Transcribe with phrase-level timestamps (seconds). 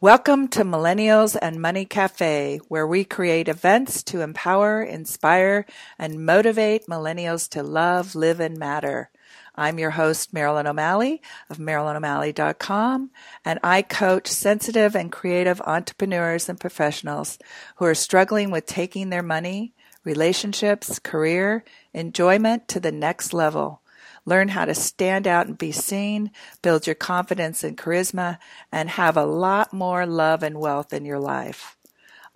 [0.00, 5.64] Welcome to Millennials and Money Cafe, where we create events to empower, inspire,
[5.98, 9.08] and motivate millennials to love, live, and matter.
[9.54, 13.10] I'm your host, Marilyn O'Malley of MarilynO'Malley.com,
[13.44, 17.38] and I coach sensitive and creative entrepreneurs and professionals
[17.76, 21.64] who are struggling with taking their money, relationships, career,
[21.94, 23.80] enjoyment to the next level.
[24.26, 26.30] Learn how to stand out and be seen,
[26.62, 28.38] build your confidence and charisma,
[28.72, 31.76] and have a lot more love and wealth in your life.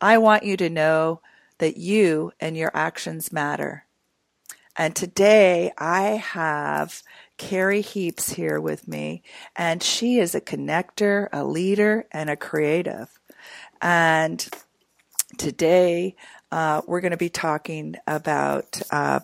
[0.00, 1.20] I want you to know
[1.58, 3.84] that you and your actions matter.
[4.76, 7.02] And today I have
[7.36, 9.22] Carrie Heaps here with me,
[9.56, 13.08] and she is a connector, a leader, and a creative.
[13.80, 14.46] And
[15.36, 16.16] today
[16.52, 19.20] uh, we're going to be talking about uh,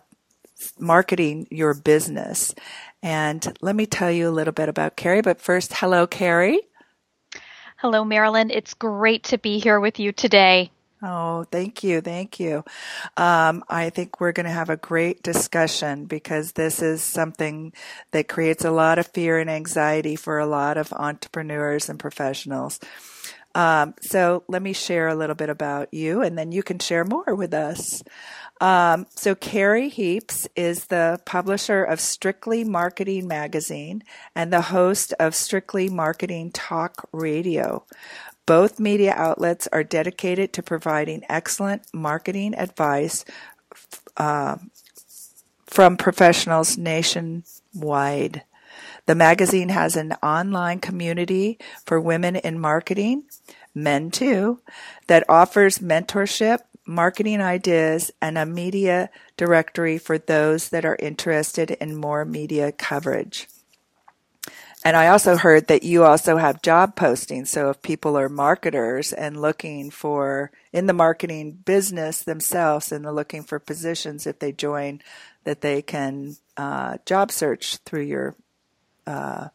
[0.78, 2.54] marketing your business.
[3.02, 5.22] And let me tell you a little bit about Carrie.
[5.22, 6.60] But first, hello, Carrie.
[7.76, 8.50] Hello, Marilyn.
[8.50, 10.70] It's great to be here with you today.
[11.02, 12.00] Oh, thank you.
[12.00, 12.64] Thank you.
[13.18, 17.74] Um, I think we're going to have a great discussion because this is something
[18.12, 22.80] that creates a lot of fear and anxiety for a lot of entrepreneurs and professionals.
[23.54, 27.04] Um, so let me share a little bit about you and then you can share
[27.04, 28.02] more with us.
[28.60, 34.02] Um, so Carrie Heaps is the publisher of Strictly Marketing Magazine
[34.34, 37.84] and the host of Strictly Marketing Talk Radio.
[38.46, 43.24] Both media outlets are dedicated to providing excellent marketing advice
[44.16, 44.56] uh,
[45.66, 48.44] from professionals nationwide.
[49.06, 53.24] The magazine has an online community for women in marketing,
[53.74, 54.60] men too,
[55.08, 61.96] that offers mentorship, marketing ideas, and a media directory for those that are interested in
[61.96, 63.48] more media coverage.
[64.84, 67.48] And I also heard that you also have job postings.
[67.48, 73.12] So if people are marketers and looking for in the marketing business themselves and they're
[73.12, 75.00] looking for positions, if they join,
[75.44, 78.36] that they can uh, job search through your
[79.06, 79.48] uh,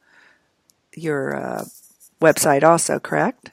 [0.96, 1.66] your uh,
[2.20, 3.52] website also, correct?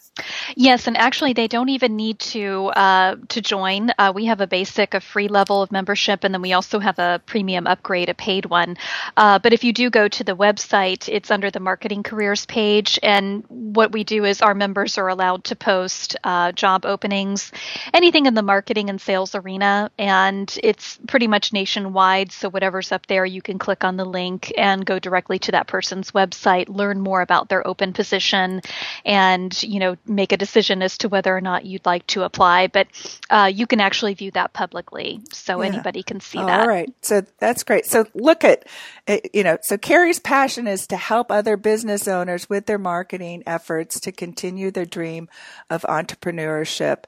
[0.56, 3.91] Yes, and actually, they don't even need to uh, to join.
[3.99, 6.99] Uh, we have a basic, a free level of membership, and then we also have
[6.99, 8.77] a premium upgrade, a paid one.
[9.16, 12.99] Uh, but if you do go to the website, it's under the marketing careers page,
[13.03, 17.53] and what we do is our members are allowed to post uh, job openings,
[17.93, 22.33] anything in the marketing and sales arena, and it's pretty much nationwide.
[22.33, 25.66] So whatever's up there, you can click on the link and go directly to that
[25.66, 28.62] person's website, learn more about their open position,
[29.04, 32.67] and you know make a decision as to whether or not you'd like to apply.
[32.69, 32.89] But
[33.31, 35.69] uh, you can actually view that publicly, so yeah.
[35.69, 36.61] anybody can see oh, that.
[36.61, 37.87] All right, so that's great.
[37.87, 38.66] So look at,
[39.06, 43.43] eh, you know, so Carrie's passion is to help other business owners with their marketing
[43.47, 45.28] efforts to continue their dream
[45.71, 47.05] of entrepreneurship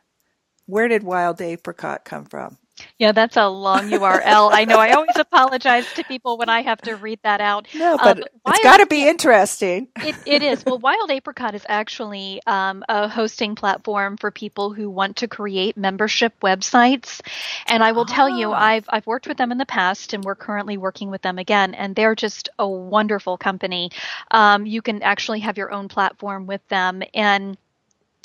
[0.66, 2.58] Where did wild apricot come from?
[2.98, 4.50] Yeah, that's a long URL.
[4.52, 4.78] I know.
[4.78, 7.68] I always apologize to people when I have to read that out.
[7.74, 9.88] No, but um, it's got to be interesting.
[9.96, 10.64] It, it is.
[10.64, 15.76] Well, Wild Apricot is actually um, a hosting platform for people who want to create
[15.76, 17.20] membership websites.
[17.66, 18.12] And I will oh.
[18.12, 18.64] tell you, ah.
[18.64, 21.74] I've I've worked with them in the past, and we're currently working with them again.
[21.74, 23.90] And they're just a wonderful company.
[24.30, 27.56] Um, you can actually have your own platform with them, and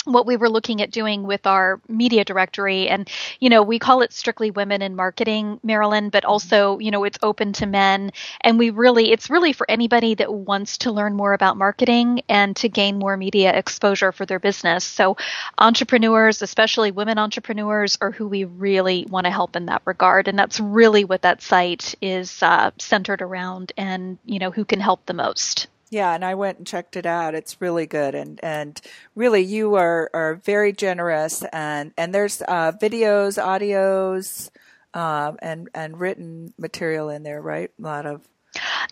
[0.06, 2.88] what we were looking at doing with our media directory.
[2.88, 6.32] And you know we call it strictly women in marketing marilyn but mm-hmm.
[6.32, 8.12] also you know it's open to men.
[8.41, 12.56] And we really it's really for anybody that wants to learn more about marketing and
[12.58, 14.84] to gain more media exposure for their business.
[14.84, 15.18] So
[15.58, 20.28] entrepreneurs especially women entrepreneurs are who we really want to help in that regard.
[20.28, 24.79] And that's really what that site is uh, centered around and you know who can
[24.79, 27.36] help the most yeah, and I went and checked it out.
[27.36, 28.80] It's really good, and and
[29.16, 34.50] really, you are are very generous, and and there's uh, videos, audios,
[34.94, 37.72] um, and and written material in there, right?
[37.80, 38.28] A lot of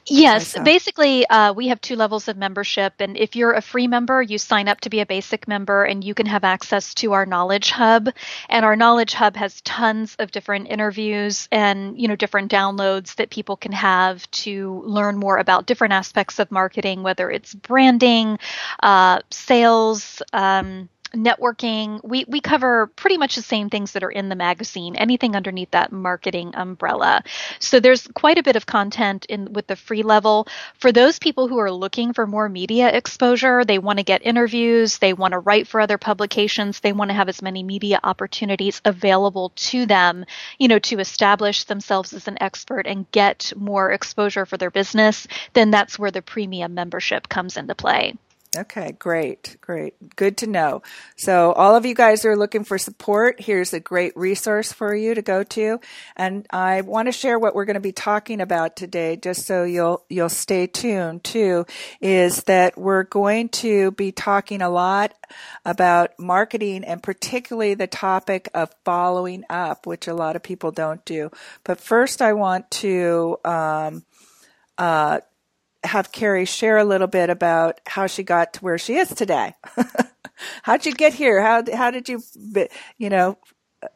[0.05, 2.93] Yes, basically, uh, we have two levels of membership.
[2.99, 6.03] And if you're a free member, you sign up to be a basic member and
[6.03, 8.09] you can have access to our Knowledge Hub.
[8.49, 13.29] And our Knowledge Hub has tons of different interviews and, you know, different downloads that
[13.29, 18.39] people can have to learn more about different aspects of marketing, whether it's branding,
[18.81, 21.99] uh, sales, um, networking.
[22.03, 25.71] We we cover pretty much the same things that are in the magazine, anything underneath
[25.71, 27.23] that marketing umbrella.
[27.59, 30.47] So there's quite a bit of content in with the free level
[30.79, 33.63] for those people who are looking for more media exposure.
[33.63, 37.15] They want to get interviews, they want to write for other publications, they want to
[37.15, 40.25] have as many media opportunities available to them,
[40.57, 45.27] you know, to establish themselves as an expert and get more exposure for their business.
[45.53, 48.13] Then that's where the premium membership comes into play.
[48.55, 50.15] Okay, great, great.
[50.15, 50.81] Good to know.
[51.17, 55.13] So, all of you guys are looking for support, here's a great resource for you
[55.13, 55.79] to go to.
[56.15, 59.65] And I want to share what we're going to be talking about today, just so
[59.65, 61.65] you'll you'll stay tuned too,
[61.99, 65.13] is that we're going to be talking a lot
[65.65, 71.03] about marketing and particularly the topic of following up, which a lot of people don't
[71.03, 71.29] do.
[71.65, 74.05] But first, I want to um,
[74.77, 75.19] uh,
[75.87, 79.53] have Carrie share a little bit about how she got to where she is today.
[80.63, 81.41] How'd you get here?
[81.41, 82.21] How how did you,
[82.97, 83.37] you know,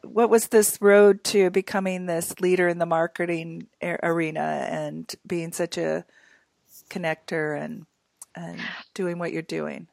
[0.02, 5.78] what was this road to becoming this leader in the marketing arena and being such
[5.78, 6.04] a
[6.90, 7.86] connector and
[8.34, 8.60] and
[8.94, 9.86] doing what you're doing?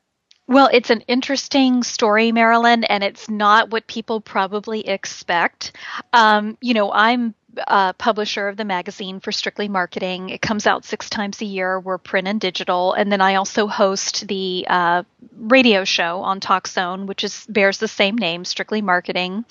[0.47, 5.73] Well, it's an interesting story, Marilyn, and it's not what people probably expect.
[6.11, 7.35] Um, you know, I'm
[7.67, 10.29] uh, publisher of the magazine for Strictly Marketing.
[10.29, 11.79] It comes out six times a year.
[11.79, 15.03] We're print and digital, and then I also host the uh,
[15.37, 19.45] radio show on TalkZone, which is bears the same name, Strictly Marketing,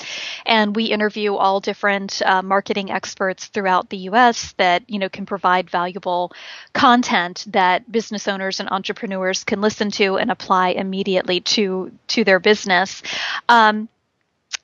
[0.47, 4.53] and we interview all different uh, marketing experts throughout the U.S.
[4.59, 6.33] that you know can provide valuable
[6.73, 12.39] content that business owners and entrepreneurs can listen to and apply immediately to to their
[12.39, 13.03] business.
[13.49, 13.89] Um,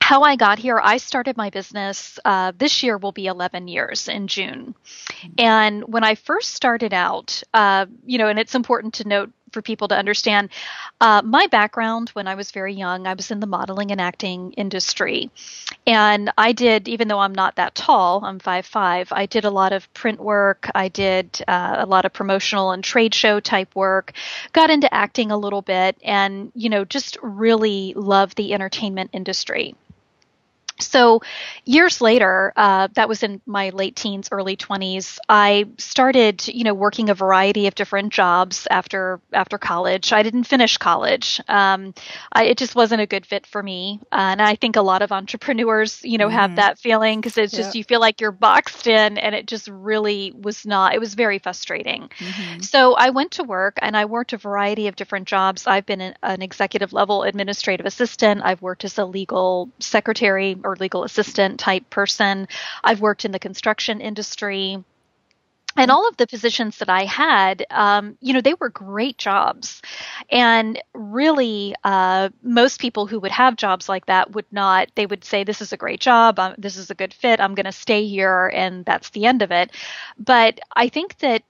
[0.04, 4.06] how I got here, I started my business uh, this year will be 11 years
[4.06, 4.74] in June.
[5.38, 9.62] And when I first started out, uh, you know, and it's important to note for
[9.62, 10.50] people to understand
[11.00, 14.52] uh, my background when I was very young, I was in the modeling and acting
[14.52, 15.30] industry.
[15.86, 19.72] And I did, even though I'm not that tall, I'm 5'5, I did a lot
[19.72, 20.68] of print work.
[20.74, 24.12] I did uh, a lot of promotional and trade show type work,
[24.52, 29.74] got into acting a little bit, and, you know, just really love the entertainment industry.
[30.80, 31.22] So,
[31.64, 35.20] years later, uh, that was in my late teens, early twenties.
[35.28, 40.12] I started, you know, working a variety of different jobs after after college.
[40.12, 41.40] I didn't finish college.
[41.46, 41.94] Um,
[42.32, 45.02] I, it just wasn't a good fit for me, uh, and I think a lot
[45.02, 46.36] of entrepreneurs, you know, mm-hmm.
[46.36, 49.68] have that feeling because it's just you feel like you're boxed in, and it just
[49.68, 50.94] really was not.
[50.94, 52.10] It was very frustrating.
[52.18, 52.60] Mm-hmm.
[52.62, 55.68] So I went to work, and I worked a variety of different jobs.
[55.68, 58.42] I've been an, an executive level administrative assistant.
[58.44, 62.48] I've worked as a legal secretary or legal assistant type person.
[62.82, 64.82] I've worked in the construction industry.
[65.76, 69.82] And all of the positions that I had, um, you know, they were great jobs.
[70.30, 75.24] And really, uh, most people who would have jobs like that would not, they would
[75.24, 76.38] say, This is a great job.
[76.38, 77.40] Um, this is a good fit.
[77.40, 78.52] I'm going to stay here.
[78.54, 79.72] And that's the end of it.
[80.16, 81.42] But I think that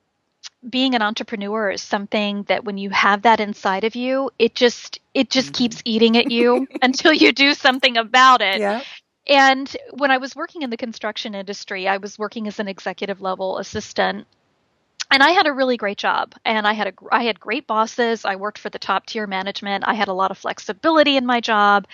[0.68, 5.00] being an entrepreneur is something that when you have that inside of you, it just
[5.12, 5.64] it just mm-hmm.
[5.64, 8.60] keeps eating at you until you do something about it.
[8.60, 8.82] Yeah.
[9.26, 13.20] And when I was working in the construction industry, I was working as an executive
[13.20, 14.26] level assistant.
[15.10, 18.24] And I had a really great job, and I had a I had great bosses.
[18.24, 19.84] I worked for the top tier management.
[19.86, 21.86] I had a lot of flexibility in my job,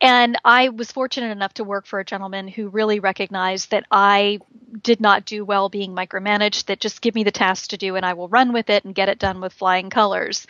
[0.00, 4.40] and I was fortunate enough to work for a gentleman who really recognized that I
[4.82, 6.66] did not do well being micromanaged.
[6.66, 8.94] That just give me the task to do, and I will run with it and
[8.94, 10.46] get it done with flying colors.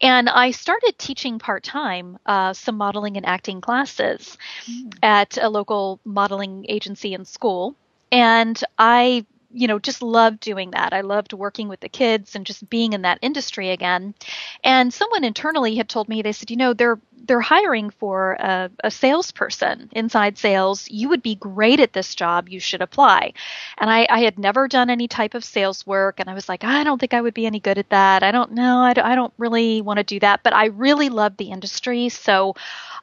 [0.00, 4.36] And I started teaching part time uh, some modeling and acting classes
[4.70, 4.92] mm.
[5.02, 7.74] at a local modeling agency and school.
[8.12, 10.92] And I you know, just loved doing that.
[10.92, 14.14] I loved working with the kids and just being in that industry again.
[14.62, 18.70] And someone internally had told me, they said, you know, they're they're hiring for a,
[18.84, 20.88] a salesperson inside sales.
[20.90, 22.48] You would be great at this job.
[22.48, 23.32] You should apply.
[23.78, 26.62] And I, I had never done any type of sales work, and I was like,
[26.62, 28.22] I don't think I would be any good at that.
[28.22, 28.78] I don't know.
[28.78, 30.42] I don't, I don't really want to do that.
[30.42, 32.54] But I really love the industry, so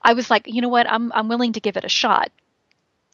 [0.01, 0.89] I was like, you know what?
[0.89, 2.31] I'm I'm willing to give it a shot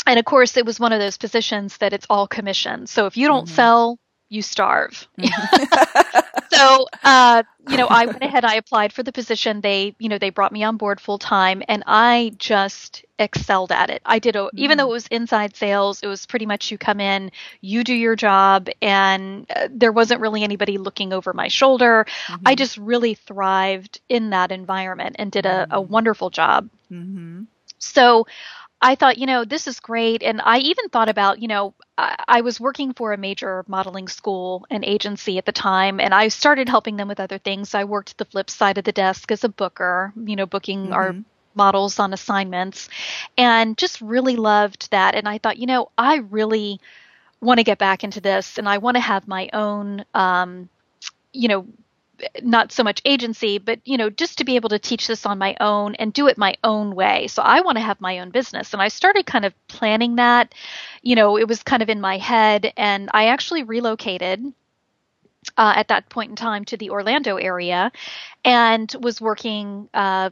[0.09, 3.15] and of course it was one of those positions that it's all commission so if
[3.15, 3.55] you don't mm-hmm.
[3.55, 3.99] sell
[4.29, 6.19] you starve mm-hmm.
[6.59, 9.61] so, uh, you know, I went ahead, I applied for the position.
[9.61, 13.89] They, you know, they brought me on board full time and I just excelled at
[13.89, 14.01] it.
[14.05, 14.57] I did, a, mm-hmm.
[14.57, 17.93] even though it was inside sales, it was pretty much you come in, you do
[17.93, 22.05] your job, and uh, there wasn't really anybody looking over my shoulder.
[22.27, 22.47] Mm-hmm.
[22.47, 25.91] I just really thrived in that environment and did a, a mm-hmm.
[25.91, 26.69] wonderful job.
[26.91, 27.43] Mm-hmm.
[27.77, 28.27] So,
[28.81, 30.23] I thought, you know, this is great.
[30.23, 34.07] And I even thought about, you know, I, I, was working for a major modeling
[34.07, 37.75] school and agency at the time, and I started helping them with other things.
[37.75, 40.93] I worked the flip side of the desk as a booker, you know, booking mm-hmm.
[40.93, 41.15] our
[41.55, 42.87] models on assignments,
[43.37, 45.13] and just really loved that.
[45.13, 46.79] And I thought, you know, I really
[47.41, 50.69] want to get back into this, and I want to have my own, um,
[51.33, 51.67] you know,
[52.41, 55.37] not so much agency, but you know, just to be able to teach this on
[55.37, 57.27] my own and do it my own way.
[57.27, 58.73] So I want to have my own business.
[58.73, 60.53] And I started kind of planning that.
[61.01, 64.43] You know, it was kind of in my head and I actually relocated
[65.57, 67.91] uh, at that point in time to the Orlando area
[68.43, 70.29] and was working uh,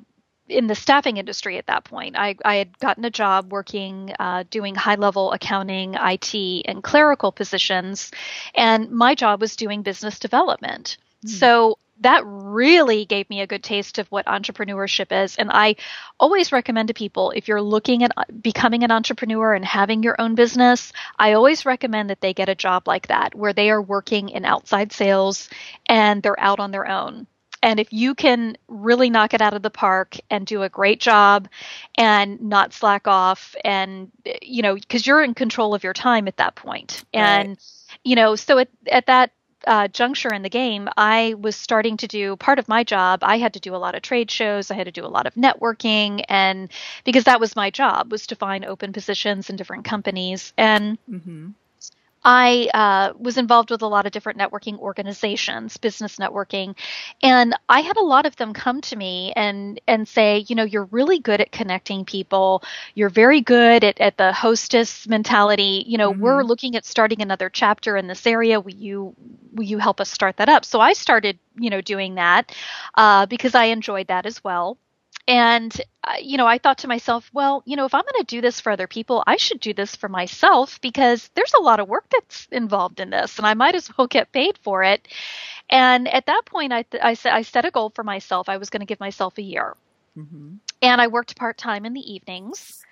[0.49, 2.15] in the staffing industry at that point.
[2.17, 7.31] I, I had gotten a job working, uh, doing high level accounting, IT, and clerical
[7.31, 8.11] positions,
[8.55, 10.97] and my job was doing business development.
[11.23, 11.29] Hmm.
[11.29, 15.35] So that really gave me a good taste of what entrepreneurship is.
[15.35, 15.75] And I
[16.19, 20.35] always recommend to people if you're looking at becoming an entrepreneur and having your own
[20.35, 24.29] business, I always recommend that they get a job like that where they are working
[24.29, 25.49] in outside sales
[25.87, 27.27] and they're out on their own.
[27.63, 31.01] And if you can really knock it out of the park and do a great
[31.01, 31.47] job
[31.97, 34.11] and not slack off and,
[34.43, 37.03] you know, because you're in control of your time at that point.
[37.13, 37.97] And, right.
[38.03, 39.31] you know, so at, at that
[39.67, 43.19] uh, juncture in the game, I was starting to do part of my job.
[43.21, 44.71] I had to do a lot of trade shows.
[44.71, 46.69] I had to do a lot of networking, and
[47.03, 50.53] because that was my job was to find open positions in different companies.
[50.57, 51.49] And mm-hmm.
[52.29, 56.75] I uh, was involved with a lot of different networking organizations, business networking,
[57.23, 60.65] and I had a lot of them come to me and and say, you know,
[60.65, 62.63] you're really good at connecting people.
[62.95, 65.85] You're very good at, at the hostess mentality.
[65.87, 66.21] You know, mm-hmm.
[66.21, 68.59] we're looking at starting another chapter in this area.
[68.59, 69.15] Will you
[69.53, 70.65] will you help us start that up?
[70.65, 72.53] So I started, you know, doing that
[72.95, 74.77] uh, because I enjoyed that as well.
[75.27, 78.35] And, uh, you know, I thought to myself, well, you know, if I'm going to
[78.35, 81.81] do this for other people, I should do this for myself because there's a lot
[81.81, 85.07] of work that's involved in this and I might as well get paid for it.
[85.69, 88.47] And at that point, I, th- I, I set a goal for myself.
[88.47, 89.75] I was going to give myself a year.
[90.17, 90.55] Mm-hmm.
[90.81, 92.85] And I worked part time in the evenings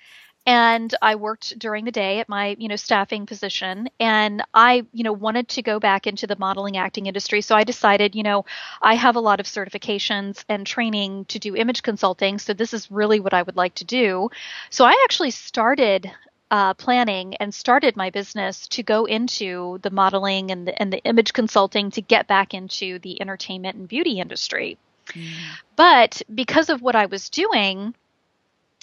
[0.45, 5.03] and I worked during the day at my, you know, staffing position and I, you
[5.03, 7.41] know, wanted to go back into the modeling acting industry.
[7.41, 8.45] So I decided, you know,
[8.81, 12.91] I have a lot of certifications and training to do image consulting, so this is
[12.91, 14.29] really what I would like to do.
[14.69, 16.11] So I actually started
[16.51, 21.03] uh, planning and started my business to go into the modeling and the, and the
[21.03, 24.77] image consulting to get back into the entertainment and beauty industry.
[25.07, 25.33] Mm.
[25.75, 27.95] But because of what I was doing,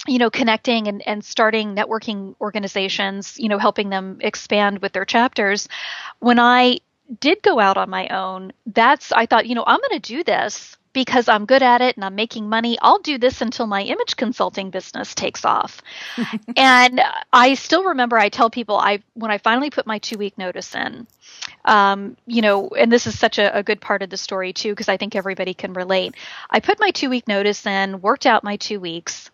[0.07, 5.05] you know, connecting and, and starting networking organizations, you know, helping them expand with their
[5.05, 5.69] chapters.
[6.19, 6.79] When I
[7.19, 10.23] did go out on my own, that's, I thought, you know, I'm going to do
[10.23, 12.77] this because I'm good at it and I'm making money.
[12.81, 15.81] I'll do this until my image consulting business takes off.
[16.57, 20.37] and I still remember I tell people I when I finally put my two week
[20.37, 21.07] notice in,
[21.65, 24.71] um, you know, and this is such a, a good part of the story too
[24.71, 26.15] because I think everybody can relate.
[26.49, 29.31] I put my two week notice in, worked out my two weeks,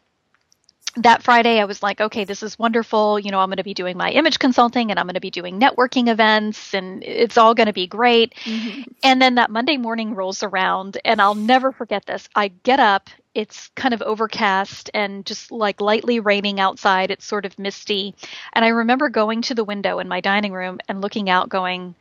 [0.97, 3.19] that Friday, I was like, okay, this is wonderful.
[3.19, 5.31] You know, I'm going to be doing my image consulting and I'm going to be
[5.31, 8.33] doing networking events and it's all going to be great.
[8.43, 8.81] Mm-hmm.
[9.03, 12.27] And then that Monday morning rolls around and I'll never forget this.
[12.35, 17.11] I get up, it's kind of overcast and just like lightly raining outside.
[17.11, 18.15] It's sort of misty.
[18.53, 21.95] And I remember going to the window in my dining room and looking out, going,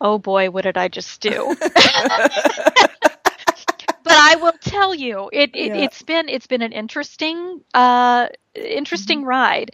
[0.00, 1.56] oh boy, what did I just do?
[4.06, 9.18] but I will tell you, it, it has been it's been an interesting uh interesting
[9.18, 9.28] mm-hmm.
[9.28, 9.70] ride,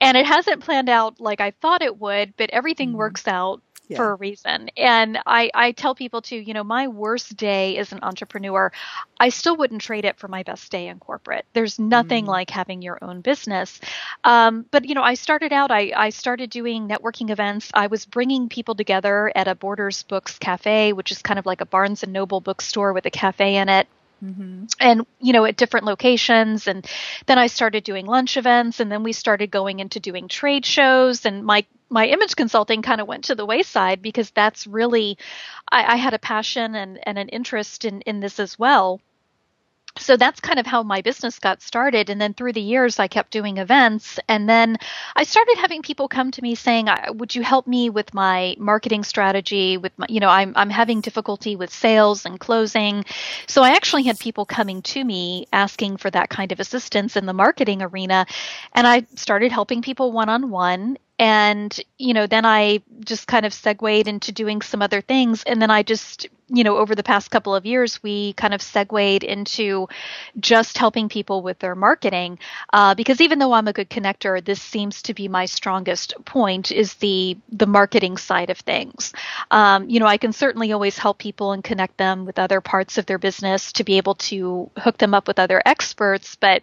[0.00, 2.98] and it hasn't planned out like I thought it would, but everything mm-hmm.
[2.98, 3.96] works out yeah.
[3.96, 4.70] for a reason.
[4.76, 8.72] And I, I tell people too, you know, my worst day as an entrepreneur,
[9.18, 11.46] I still wouldn't trade it for my best day in corporate.
[11.52, 12.28] There's nothing mm.
[12.28, 13.80] like having your own business.
[14.24, 17.70] Um, but, you know, I started out, I, I started doing networking events.
[17.74, 21.60] I was bringing people together at a Borders Books Cafe, which is kind of like
[21.60, 23.88] a Barnes and Noble bookstore with a cafe in it.
[24.24, 24.64] Mm-hmm.
[24.80, 26.66] And, you know, at different locations.
[26.66, 26.86] And
[27.26, 31.26] then I started doing lunch events and then we started going into doing trade shows.
[31.26, 35.18] And my, my image consulting kind of went to the wayside because that's really,
[35.70, 39.00] I, I had a passion and, and an interest in, in this as well.
[39.98, 42.10] So that's kind of how my business got started.
[42.10, 44.18] And then through the years i kept doing events.
[44.28, 44.76] And then
[45.14, 49.04] i started having people come to me saying would you help me with my marketing
[49.04, 53.04] strategy with my you know i'm, I'm having difficulty with sales and closing.
[53.46, 57.26] So i actually had people coming to me asking for that kind of assistance in
[57.26, 58.26] the marketing arena.
[58.72, 64.06] And i started helping people one-on-one and you know then i just kind of segued
[64.06, 65.42] into doing some other things.
[65.44, 68.60] And then i just you know over the past couple of years we kind of
[68.62, 69.88] segued into
[70.38, 72.38] just helping people with their marketing.
[72.72, 76.70] Uh, because even though i'm a good connector this seems to be my strongest point
[76.70, 79.12] is the the marketing side of things.
[79.50, 82.98] Um, you know i can certainly always help people and connect them with other parts
[82.98, 86.62] of their business to be able to hook them up with other experts but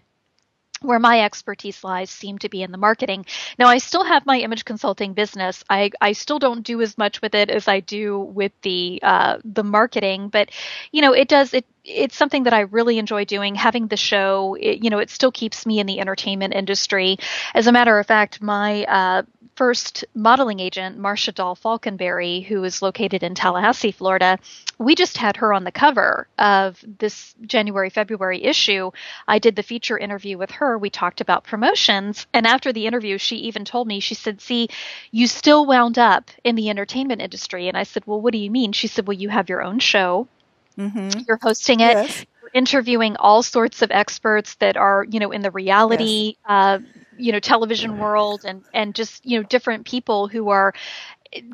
[0.84, 3.26] where my expertise lies seem to be in the marketing.
[3.58, 5.64] Now, I still have my image consulting business.
[5.70, 9.38] I, I still don't do as much with it as I do with the uh,
[9.44, 10.52] the marketing, but
[10.92, 13.56] you know, it does it it's something that I really enjoy doing.
[13.56, 17.18] Having the show, it, you know, it still keeps me in the entertainment industry.
[17.54, 19.24] As a matter of fact, my uh,
[19.56, 24.40] first modeling agent, Marcia Dahl Falconberry, who is located in Tallahassee, Florida,
[24.80, 28.92] we just had her on the cover of this January February issue.
[29.28, 30.78] I did the feature interview with her.
[30.78, 34.70] We talked about promotions, and after the interview, she even told me, she said, "See,
[35.12, 38.50] you still wound up in the entertainment industry." And I said, "Well, what do you
[38.50, 40.28] mean?" She said, "Well, you have your own show."
[40.78, 41.22] Mm-hmm.
[41.28, 41.94] You're hosting it.
[41.94, 42.26] Yes.
[42.42, 46.36] You're interviewing all sorts of experts that are, you know, in the reality, yes.
[46.46, 46.80] uh,
[47.18, 50.74] you know, television world, and and just you know different people who are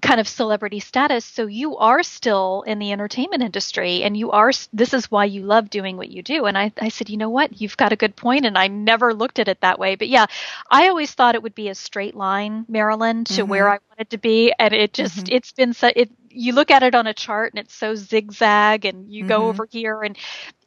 [0.01, 4.51] kind of celebrity status so you are still in the entertainment industry and you are
[4.73, 7.29] this is why you love doing what you do and I, I said you know
[7.29, 10.09] what you've got a good point and i never looked at it that way but
[10.09, 10.25] yeah
[10.69, 13.49] i always thought it would be a straight line marilyn to mm-hmm.
[13.49, 15.35] where i wanted to be and it just mm-hmm.
[15.35, 18.86] it's been so it you look at it on a chart and it's so zigzag
[18.86, 19.29] and you mm-hmm.
[19.29, 20.17] go over here and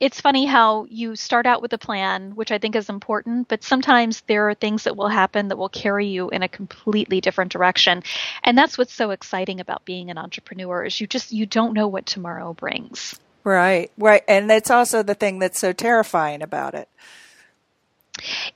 [0.00, 3.62] it's funny how you start out with a plan which i think is important but
[3.62, 7.52] sometimes there are things that will happen that will carry you in a completely different
[7.52, 8.02] direction.
[8.44, 11.88] And that's what's so exciting about being an entrepreneur is you just you don't know
[11.88, 13.18] what tomorrow brings.
[13.44, 14.22] Right right.
[14.28, 16.88] And that's also the thing that's so terrifying about it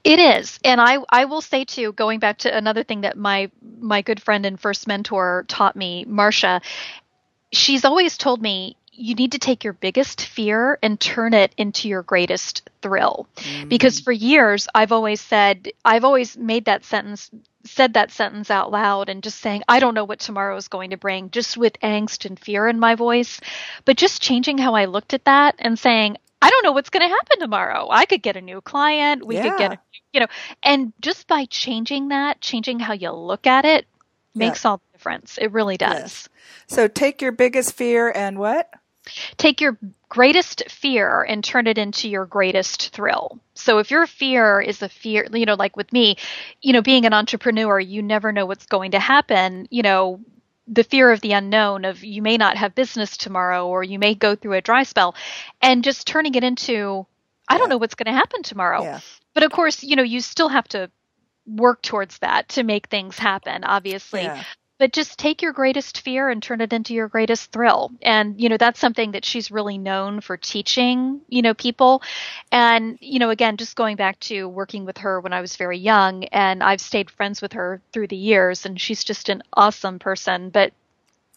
[0.04, 3.50] it is, and I I will say too, going back to another thing that my
[3.80, 6.60] my good friend and first mentor taught me, Marcia.
[7.52, 11.88] She's always told me you need to take your biggest fear and turn it into
[11.88, 13.28] your greatest thrill.
[13.36, 13.68] Mm.
[13.68, 17.30] Because for years I've always said I've always made that sentence
[17.64, 20.90] said that sentence out loud and just saying I don't know what tomorrow is going
[20.90, 23.40] to bring just with angst and fear in my voice
[23.84, 27.08] but just changing how I looked at that and saying I don't know what's going
[27.08, 27.88] to happen tomorrow.
[27.90, 29.26] I could get a new client.
[29.26, 29.48] We yeah.
[29.48, 29.78] could get, a,
[30.12, 30.26] you know,
[30.62, 33.86] and just by changing that, changing how you look at it
[34.34, 34.70] makes yeah.
[34.70, 35.38] all the difference.
[35.38, 35.98] It really does.
[35.98, 36.28] Yes.
[36.66, 38.70] So take your biggest fear and what?
[39.36, 43.38] Take your greatest fear and turn it into your greatest thrill.
[43.54, 46.16] So if your fear is a fear, you know, like with me,
[46.60, 49.68] you know, being an entrepreneur, you never know what's going to happen.
[49.70, 50.20] You know,
[50.68, 54.14] the fear of the unknown of you may not have business tomorrow or you may
[54.14, 55.14] go through a dry spell
[55.62, 57.06] and just turning it into
[57.48, 58.82] I don't know what's going to happen tomorrow.
[58.82, 59.00] Yeah.
[59.32, 60.90] But of course, you know, you still have to
[61.46, 64.22] work towards that to make things happen, obviously.
[64.22, 64.42] Yeah
[64.78, 67.92] but just take your greatest fear and turn it into your greatest thrill.
[68.02, 72.02] And you know that's something that she's really known for teaching you know people.
[72.52, 75.78] And you know again just going back to working with her when i was very
[75.78, 79.98] young and i've stayed friends with her through the years and she's just an awesome
[79.98, 80.50] person.
[80.50, 80.72] But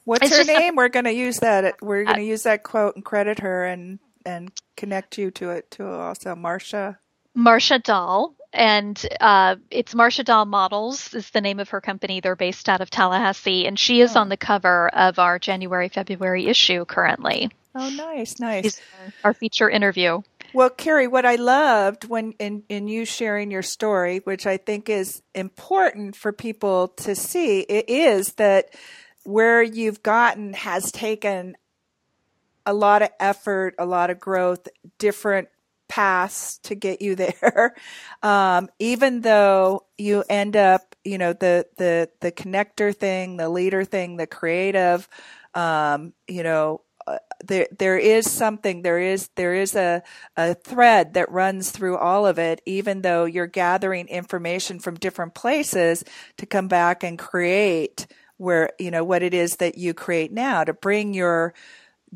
[0.06, 2.64] what's her name a, we're going to use that we're going to uh, use that
[2.64, 7.00] quote and credit her and and connect you to it to also marcia.
[7.34, 12.20] Marcia dahl and uh, it's Marcia Dahl Models is the name of her company.
[12.20, 14.22] They're based out of Tallahassee, and she is oh.
[14.22, 17.50] on the cover of our January February issue currently.
[17.76, 18.82] Oh, nice, nice.
[19.24, 20.22] our feature interview.
[20.54, 24.90] Well, Carrie, what I loved when in, in you sharing your story, which I think
[24.90, 28.74] is important for people to see, it is that
[29.24, 31.56] where you've gotten has taken
[32.66, 35.50] a lot of effort, a lot of growth, different
[35.90, 37.76] paths to get you there.
[38.22, 43.86] Um, even though you end up, you know, the, the, the connector thing, the leader
[43.86, 45.08] thing, the creative,
[45.54, 50.04] um, you know, uh, there, there is something, there is, there is a,
[50.36, 55.34] a thread that runs through all of it, even though you're gathering information from different
[55.34, 56.04] places
[56.38, 60.66] to come back and create where, you know, what it is that you create now
[60.66, 61.54] to bring your,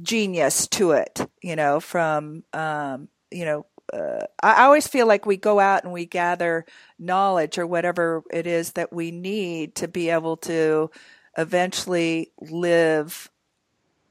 [0.01, 5.37] genius to it, you know, from um, you know, uh, I always feel like we
[5.37, 6.65] go out and we gather
[6.97, 10.89] knowledge or whatever it is that we need to be able to
[11.37, 13.29] eventually live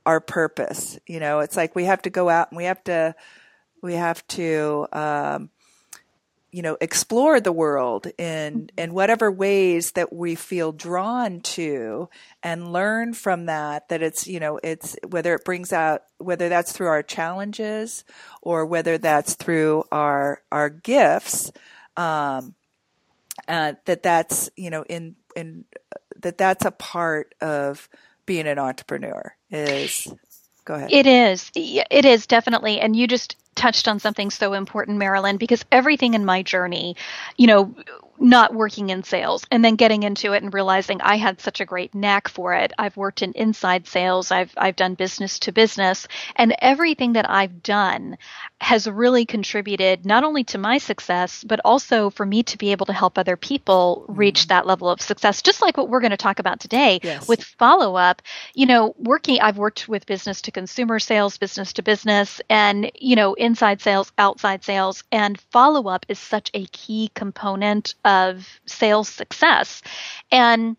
[0.04, 0.98] our purpose.
[1.06, 3.14] You know, it's like we have to go out and we have to
[3.82, 5.50] we have to um,
[6.52, 12.08] you know explore the world in in whatever ways that we feel drawn to
[12.42, 16.70] and learn from that that it's you know it's whether it brings out whether that's
[16.70, 18.04] through our challenges
[18.42, 21.50] or whether that's through our our gifts
[21.96, 22.54] um,
[23.48, 25.64] uh, that that's you know in in
[26.20, 27.88] that that's a part of
[28.26, 30.12] being an entrepreneur is
[30.64, 30.90] go ahead.
[30.92, 31.50] It is.
[31.54, 32.80] It is definitely.
[32.80, 36.96] And you just touched on something so important, Marilyn, because everything in my journey,
[37.36, 37.74] you know,
[38.22, 41.64] not working in sales and then getting into it and realizing I had such a
[41.64, 42.72] great knack for it.
[42.78, 46.06] I've worked in inside sales, I've I've done business to business,
[46.36, 48.16] and everything that I've done
[48.60, 52.86] has really contributed not only to my success but also for me to be able
[52.86, 54.48] to help other people reach mm-hmm.
[54.50, 55.42] that level of success.
[55.42, 57.26] Just like what we're going to talk about today yes.
[57.26, 58.22] with follow up,
[58.54, 63.16] you know, working I've worked with business to consumer sales, business to business and, you
[63.16, 68.11] know, inside sales, outside sales and follow up is such a key component of
[68.66, 69.82] sales success.
[70.30, 70.76] And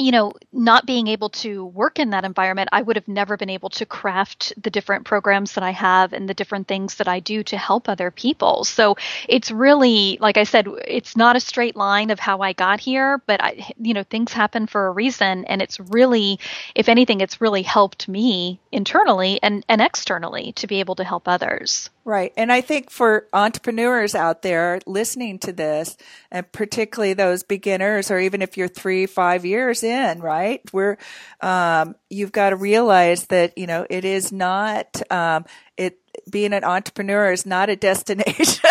[0.00, 3.50] you know, not being able to work in that environment, I would have never been
[3.50, 7.20] able to craft the different programs that I have and the different things that I
[7.20, 8.64] do to help other people.
[8.64, 8.96] So
[9.28, 13.20] it's really, like I said, it's not a straight line of how I got here,
[13.26, 15.44] but I, you know, things happen for a reason.
[15.44, 16.38] And it's really,
[16.74, 21.28] if anything, it's really helped me internally and, and externally to be able to help
[21.28, 21.90] others.
[22.04, 22.32] Right.
[22.36, 25.98] And I think for entrepreneurs out there listening to this,
[26.30, 30.96] and particularly those beginners, or even if you're three, five years in, right, we're,
[31.42, 35.44] um, you've got to realize that, you know, it is not, um,
[35.76, 35.98] it,
[36.30, 38.70] being an entrepreneur is not a destination.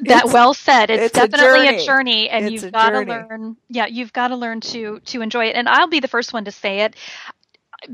[0.00, 0.88] that well said.
[0.88, 3.56] It's, it's definitely a journey, a journey and it's you've got to learn.
[3.68, 5.56] Yeah, you've got to learn to to enjoy it.
[5.56, 6.96] And I'll be the first one to say it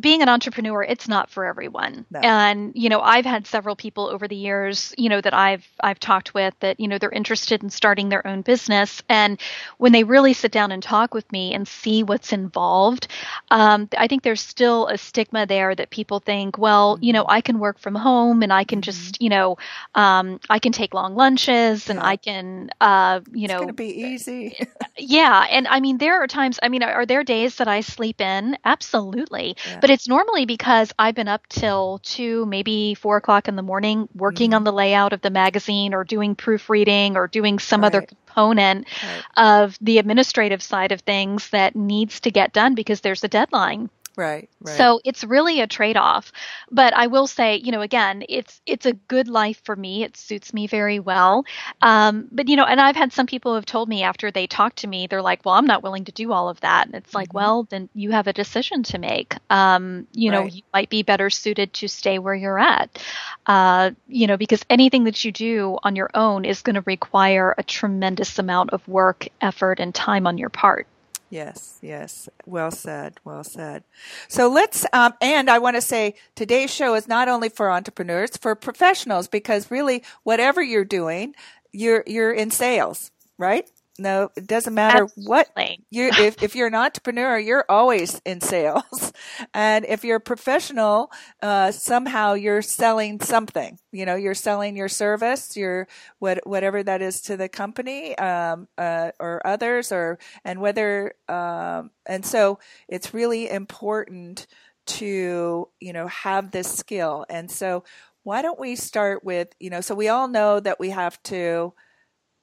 [0.00, 2.18] being an entrepreneur it's not for everyone no.
[2.20, 6.00] and you know i've had several people over the years you know that i've i've
[6.00, 9.38] talked with that you know they're interested in starting their own business and
[9.76, 13.08] when they really sit down and talk with me and see what's involved
[13.50, 17.32] um, i think there's still a stigma there that people think well you know mm-hmm.
[17.32, 18.84] i can work from home and i can mm-hmm.
[18.84, 19.56] just you know
[19.94, 22.06] um, i can take long lunches and yeah.
[22.06, 24.56] i can uh, you know it's be easy
[24.96, 27.82] yeah and i mean there are times i mean are, are there days that i
[27.82, 33.16] sleep in absolutely yeah but it's normally because I've been up till two, maybe four
[33.16, 34.56] o'clock in the morning working mm-hmm.
[34.56, 37.88] on the layout of the magazine or doing proofreading or doing some right.
[37.88, 39.22] other component right.
[39.36, 43.90] of the administrative side of things that needs to get done because there's a deadline.
[44.16, 44.76] Right, right.
[44.76, 46.30] So it's really a trade-off.
[46.70, 50.04] But I will say, you know, again, it's it's a good life for me.
[50.04, 51.44] It suits me very well.
[51.82, 54.46] Um, but you know, and I've had some people who have told me after they
[54.46, 56.94] talk to me, they're like, "Well, I'm not willing to do all of that." And
[56.94, 57.38] it's like, mm-hmm.
[57.38, 59.34] well, then you have a decision to make.
[59.50, 60.38] Um, you right.
[60.38, 63.02] know, you might be better suited to stay where you're at.
[63.46, 67.54] Uh, you know, because anything that you do on your own is going to require
[67.58, 70.86] a tremendous amount of work, effort, and time on your part.
[71.30, 72.28] Yes, yes.
[72.46, 73.18] Well said.
[73.24, 73.84] Well said.
[74.28, 78.36] So let's, um, and I want to say today's show is not only for entrepreneurs,
[78.36, 81.34] for professionals, because really, whatever you're doing,
[81.72, 83.68] you're you're in sales, right?
[83.98, 85.26] No, it doesn't matter Absolutely.
[85.26, 85.48] what
[85.90, 89.03] you if if you're an entrepreneur, you're always in sales,
[89.52, 91.10] and if you're a professional,
[91.42, 93.78] uh, somehow you're selling something.
[93.92, 98.68] You know, you're selling your service, your what whatever that is to the company um,
[98.78, 104.46] uh, or others, or and whether um, and so it's really important
[104.86, 107.24] to you know have this skill.
[107.28, 107.84] And so
[108.22, 109.80] why don't we start with you know?
[109.80, 111.74] So we all know that we have to.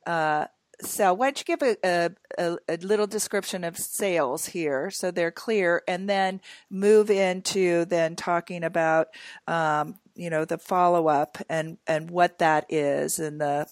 [0.06, 0.46] Uh,
[0.84, 5.32] so why don't you give a, a, a, little description of sales here so they're
[5.32, 9.08] clear and then move into then talking about
[9.48, 13.68] um, you know the follow-up and and what that is and the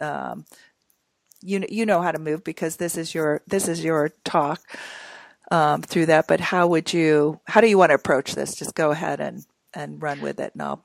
[0.00, 0.44] um,
[1.42, 4.60] you you know how to move because this is your this is your talk
[5.50, 8.54] um, through that but how would you how do you want to approach this?
[8.54, 10.84] Just go ahead and and run with it and I'll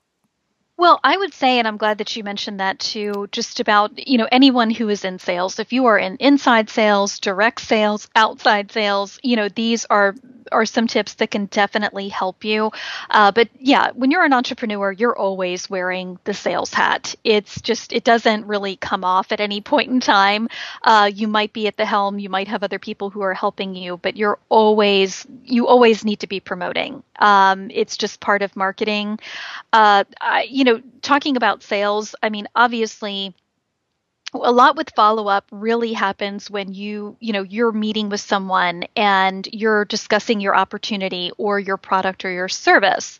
[0.77, 4.17] well, I would say, and I'm glad that you mentioned that too, just about, you
[4.17, 5.59] know, anyone who is in sales.
[5.59, 10.15] If you are in inside sales, direct sales, outside sales, you know, these are
[10.51, 12.71] are some tips that can definitely help you.
[13.09, 17.15] Uh, but yeah, when you're an entrepreneur, you're always wearing the sales hat.
[17.23, 20.49] It's just, it doesn't really come off at any point in time.
[20.83, 23.75] Uh, you might be at the helm, you might have other people who are helping
[23.75, 27.03] you, but you're always, you always need to be promoting.
[27.19, 29.19] Um, it's just part of marketing.
[29.73, 33.33] Uh, I, you know, talking about sales, I mean, obviously,
[34.43, 38.85] a lot with follow up really happens when you you know you're meeting with someone
[38.95, 43.19] and you're discussing your opportunity or your product or your service.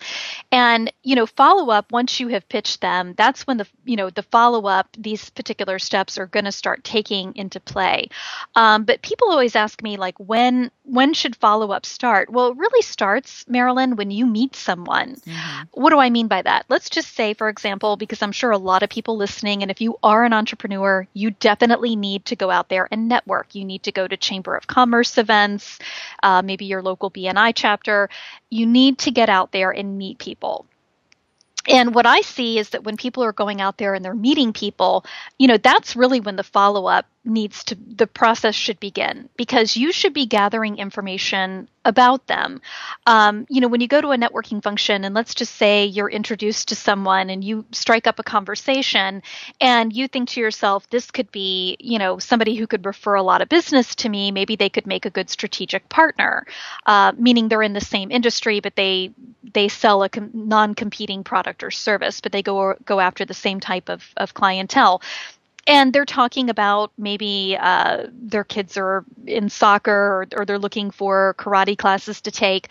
[0.52, 4.10] And you know follow up once you have pitched them that's when the you know
[4.10, 8.10] the follow up these particular steps are going to start taking into play.
[8.56, 12.30] Um, but people always ask me like when when should follow up start?
[12.30, 15.16] Well it really starts marilyn when you meet someone.
[15.16, 15.82] Mm-hmm.
[15.82, 16.66] what do i mean by that?
[16.70, 19.82] Let's just say for example because i'm sure a lot of people listening and if
[19.82, 23.56] you are an entrepreneur you definitely need to go out there and network.
[23.56, 25.80] You need to go to Chamber of Commerce events,
[26.24, 28.10] uh, maybe your local BNI chapter.
[28.50, 30.66] You need to get out there and meet people.
[31.68, 34.54] And what I see is that when people are going out there and they're meeting
[34.54, 35.06] people,
[35.38, 39.76] you know, that's really when the follow up needs to the process should begin because
[39.76, 42.62] you should be gathering information about them.
[43.06, 46.10] Um, you know when you go to a networking function and let's just say you're
[46.10, 49.22] introduced to someone and you strike up a conversation
[49.62, 53.24] and you think to yourself this could be you know somebody who could refer a
[53.24, 54.32] lot of business to me.
[54.32, 56.46] Maybe they could make a good strategic partner
[56.86, 59.12] uh, meaning they're in the same industry but they
[59.54, 63.60] they sell a com- non-competing product or service but they go go after the same
[63.60, 65.02] type of, of clientele
[65.68, 70.90] and they're talking about maybe uh, their kids are in soccer or, or they're looking
[70.92, 72.70] for karate classes to take.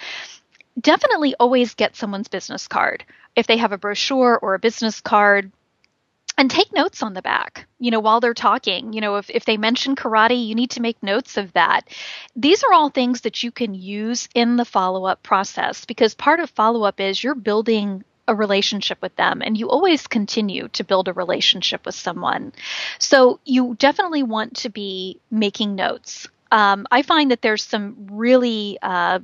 [0.81, 3.05] Definitely always get someone's business card
[3.37, 5.53] if they have a brochure or a business card
[6.39, 8.93] and take notes on the back you know while they're talking.
[8.93, 11.89] You know if, if they mention karate you need to make notes of that.
[12.35, 16.51] These are all things that you can use in the follow-up process because part of
[16.51, 21.13] follow-up is you're building a relationship with them and you always continue to build a
[21.13, 22.53] relationship with someone.
[22.99, 26.29] So you definitely want to be making notes.
[26.51, 29.21] Um, I find that there's some really uh,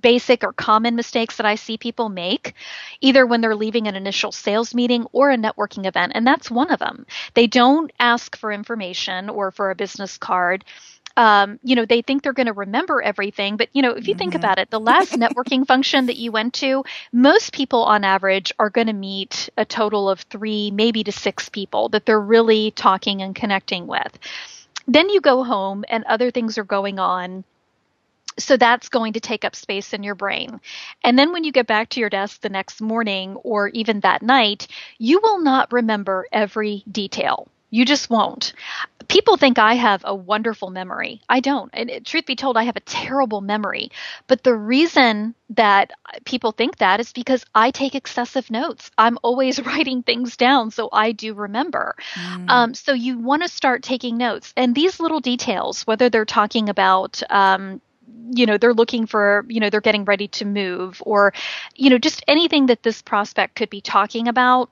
[0.00, 2.54] basic or common mistakes that I see people make,
[3.00, 6.70] either when they're leaving an initial sales meeting or a networking event, and that's one
[6.72, 7.06] of them.
[7.34, 10.64] They don't ask for information or for a business card
[11.16, 13.56] um, you know, they think they're going to remember everything.
[13.56, 14.18] But, you know, if you mm-hmm.
[14.18, 18.52] think about it, the last networking function that you went to, most people on average
[18.58, 22.70] are going to meet a total of three, maybe to six people that they're really
[22.70, 24.18] talking and connecting with.
[24.86, 27.44] Then you go home and other things are going on
[28.38, 30.60] so that's going to take up space in your brain.
[31.02, 34.22] And then when you get back to your desk the next morning or even that
[34.22, 37.48] night, you will not remember every detail.
[37.70, 38.52] You just won't.
[39.16, 41.22] People think I have a wonderful memory.
[41.26, 41.70] I don't.
[41.72, 43.90] And it, truth be told, I have a terrible memory.
[44.26, 45.92] But the reason that
[46.26, 48.90] people think that is because I take excessive notes.
[48.98, 51.96] I'm always writing things down so I do remember.
[52.12, 52.50] Mm.
[52.50, 54.52] Um, so you want to start taking notes.
[54.54, 57.80] And these little details, whether they're talking about, um,
[58.30, 61.32] you know they're looking for you know they're getting ready to move or
[61.74, 64.70] you know just anything that this prospect could be talking about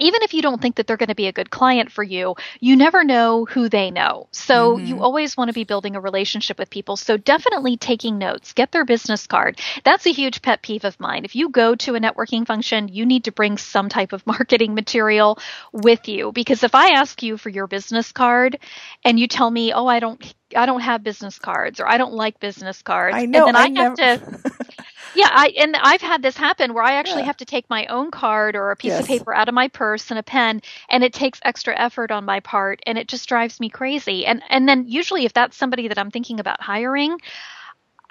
[0.00, 2.34] even if you don't think that they're going to be a good client for you,
[2.58, 4.28] you never know who they know.
[4.30, 4.86] So mm-hmm.
[4.86, 6.96] you always want to be building a relationship with people.
[6.96, 9.60] So definitely taking notes, get their business card.
[9.84, 11.24] That's a huge pet peeve of mine.
[11.24, 14.74] If you go to a networking function, you need to bring some type of marketing
[14.74, 15.38] material
[15.72, 18.58] with you because if I ask you for your business card
[19.04, 22.14] and you tell me, "Oh, I don't I don't have business cards or I don't
[22.14, 23.46] like business cards." I know.
[23.46, 24.26] And then I, I have never...
[24.26, 24.50] to
[25.14, 27.26] Yeah, I and I've had this happen where I actually yeah.
[27.26, 29.00] have to take my own card or a piece yes.
[29.00, 32.24] of paper out of my purse and a pen and it takes extra effort on
[32.24, 34.26] my part and it just drives me crazy.
[34.26, 37.18] And and then usually if that's somebody that I'm thinking about hiring,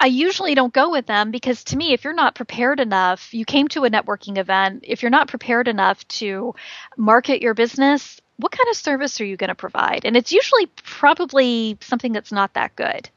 [0.00, 3.44] I usually don't go with them because to me, if you're not prepared enough, you
[3.44, 6.54] came to a networking event, if you're not prepared enough to
[6.96, 10.06] market your business, what kind of service are you going to provide?
[10.06, 13.10] And it's usually probably something that's not that good.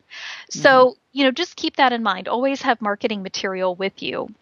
[0.50, 1.00] So, mm-hmm.
[1.14, 2.28] You know, just keep that in mind.
[2.28, 4.34] Always have marketing material with you.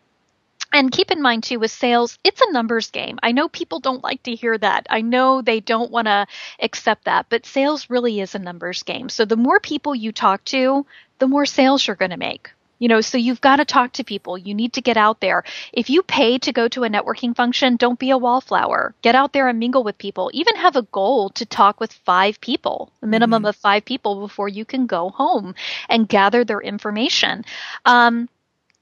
[0.74, 3.20] And keep in mind too with sales, it's a numbers game.
[3.22, 4.88] I know people don't like to hear that.
[4.90, 6.26] I know they don't want to
[6.62, 9.10] accept that, but sales really is a numbers game.
[9.10, 10.86] So the more people you talk to,
[11.20, 12.52] the more sales you're going to make.
[12.82, 14.40] You know, so you've got to talk to people.
[14.40, 15.44] You need to get out there.
[15.72, 18.96] If you pay to go to a networking function, don't be a wallflower.
[19.04, 20.32] Get out there and mingle with people.
[20.34, 23.50] Even have a goal to talk with five people, a minimum mm-hmm.
[23.50, 25.54] of five people before you can go home
[25.90, 27.46] and gather their information.
[27.86, 28.28] Um,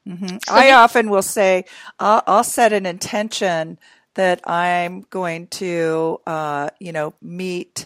[0.08, 0.38] mm-hmm.
[0.48, 1.66] so I often will say,
[2.00, 3.78] I'll, I'll set an intention
[4.16, 7.86] that I'm going to, uh, you know, meet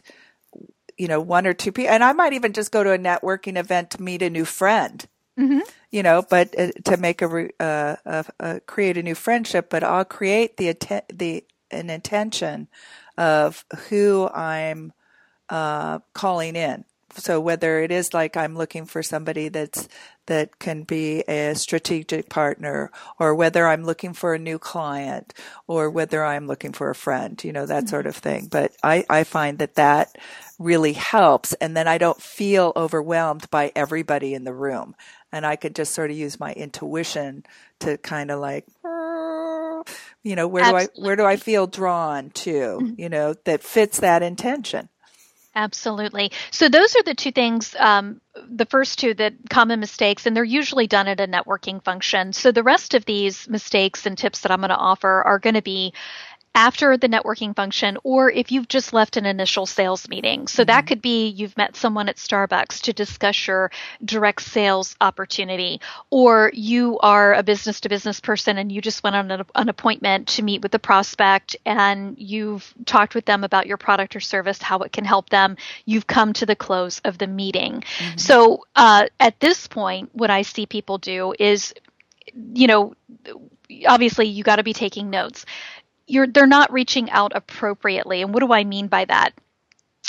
[0.95, 3.58] you know one or two people and i might even just go to a networking
[3.58, 5.08] event to meet a new friend
[5.39, 5.60] Mm-hmm.
[5.91, 10.58] You know, but uh, to make a, uh, create a new friendship, but I'll create
[10.58, 10.76] the
[11.12, 12.67] the an intention
[13.17, 14.93] of who I'm
[15.50, 16.86] uh, calling in
[17.17, 19.88] so whether it is like I'm looking for somebody that's
[20.26, 25.34] that can be a strategic partner or whether I'm looking for a new client
[25.67, 27.89] or whether I'm looking for a friend, you know, that mm-hmm.
[27.89, 28.48] sort of thing.
[28.50, 30.15] But I, I find that that
[30.58, 31.52] really helps.
[31.54, 34.96] And then I don't feel overwhelmed by everybody in the room.
[35.34, 37.43] And I could just sort of use my intuition
[37.80, 38.65] to kind of like,
[40.24, 40.86] you know, where Absolutely.
[40.86, 43.02] do I, where do I feel drawn to, mm-hmm.
[43.02, 44.88] you know, that fits that intention?
[45.56, 46.32] Absolutely.
[46.52, 50.43] So those are the two things, um, the first two that common mistakes, and they're
[50.43, 52.34] usually done at a networking function.
[52.34, 55.54] So the rest of these mistakes and tips that I'm going to offer are going
[55.56, 55.93] to be
[56.55, 60.47] after the networking function or if you've just left an initial sales meeting.
[60.47, 60.67] So mm-hmm.
[60.67, 63.71] that could be you've met someone at Starbucks to discuss your
[64.05, 69.15] direct sales opportunity or you are a business to business person and you just went
[69.15, 73.65] on an, an, appointment to meet with a prospect and you've talked with them about
[73.65, 75.57] your product or service, how it can help them.
[75.85, 77.81] You've come to the close of the meeting.
[77.81, 78.17] Mm-hmm.
[78.17, 81.73] So uh, at this point, what I see people do is,
[82.53, 82.93] you know,
[83.87, 85.45] obviously you got to be taking notes
[86.07, 88.21] you're they're not reaching out appropriately.
[88.21, 89.33] And what do I mean by that?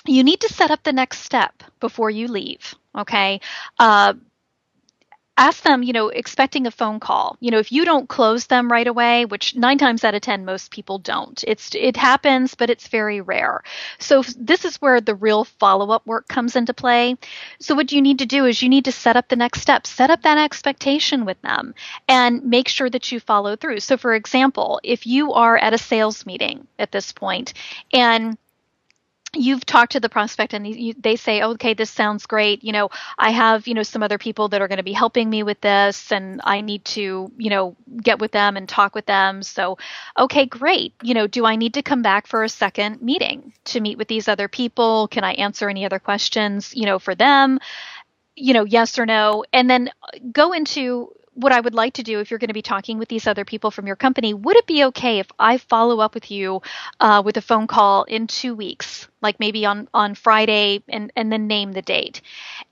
[0.06, 2.74] You need to set up the next step before you leave.
[2.96, 3.40] Okay.
[3.78, 4.14] Uh,
[5.36, 7.36] ask them, you know, expecting a phone call.
[7.40, 10.44] You know, if you don't close them right away, which nine times out of 10,
[10.44, 13.62] most people don't, it's, it happens, but it's very rare.
[13.98, 17.16] So this is where the real follow up work comes into play.
[17.58, 19.86] So what you need to do is you need to set up the next step,
[19.86, 21.74] set up that expectation with them
[22.08, 23.80] and make sure that you follow through.
[23.80, 27.54] So for example, if you are at a sales meeting at this point
[27.92, 28.38] and
[29.34, 32.64] you've talked to the prospect and you, they say okay this sounds great.
[32.64, 35.28] You know i have you know some other people that are going to be helping
[35.30, 39.06] me with this and i need to you know get with them and talk with
[39.06, 39.42] them.
[39.42, 39.78] So
[40.18, 40.94] okay great.
[41.02, 44.08] You know do i need to come back for a second meeting to meet with
[44.08, 45.08] these other people?
[45.08, 47.58] Can i answer any other questions you know for them?
[48.36, 49.44] You know yes or no?
[49.52, 52.54] And then uh, go into what I would like to do if you're going to
[52.54, 55.58] be talking with these other people from your company, would it be okay if I
[55.58, 56.62] follow up with you
[57.00, 61.30] uh, with a phone call in two weeks, like maybe on, on Friday, and, and
[61.30, 62.20] then name the date?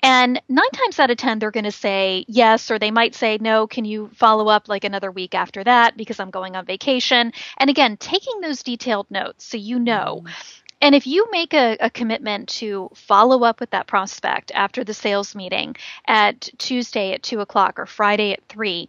[0.03, 3.39] And nine times out of 10, they're going to say yes, or they might say,
[3.41, 7.33] no, can you follow up like another week after that because I'm going on vacation?
[7.59, 10.23] And again, taking those detailed notes so you know.
[10.25, 14.85] Mm and if you make a, a, commitment to follow up with that prospect after
[14.85, 18.89] the sales meeting at Tuesday at 2 o'clock or Friday at 3,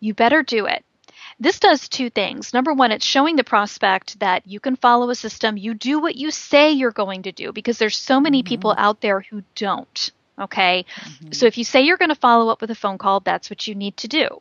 [0.00, 0.84] you better do it.
[1.40, 2.54] This does two things.
[2.54, 5.56] Number one, it's showing the prospect that you can follow a system.
[5.56, 8.48] You do what you say you're going to do because there's so many mm-hmm.
[8.48, 10.12] people out there who don't.
[10.38, 10.84] Okay.
[10.94, 11.32] Mm-hmm.
[11.32, 13.66] So if you say you're going to follow up with a phone call, that's what
[13.66, 14.40] you need to do.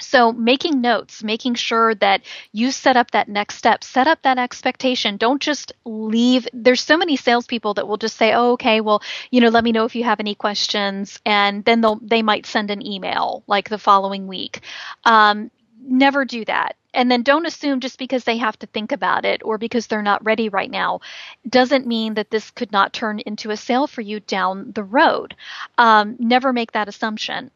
[0.00, 4.38] So making notes, making sure that you set up that next step, set up that
[4.38, 5.16] expectation.
[5.16, 6.46] Don't just leave.
[6.52, 9.72] There's so many salespeople that will just say, "Oh, okay, well, you know, let me
[9.72, 13.68] know if you have any questions," and then they'll they might send an email like
[13.68, 14.60] the following week.
[15.04, 15.50] Um,
[15.82, 16.76] never do that.
[16.94, 20.02] And then don't assume just because they have to think about it or because they're
[20.02, 21.00] not ready right now
[21.48, 25.36] doesn't mean that this could not turn into a sale for you down the road.
[25.76, 27.50] Um, never make that assumption.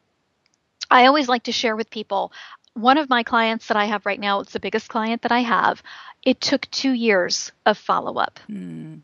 [0.93, 2.33] I always like to share with people
[2.75, 5.41] one of my clients that I have right now, it's the biggest client that I
[5.41, 5.83] have.
[6.23, 8.41] It took two years of follow up.
[8.51, 9.01] Mm.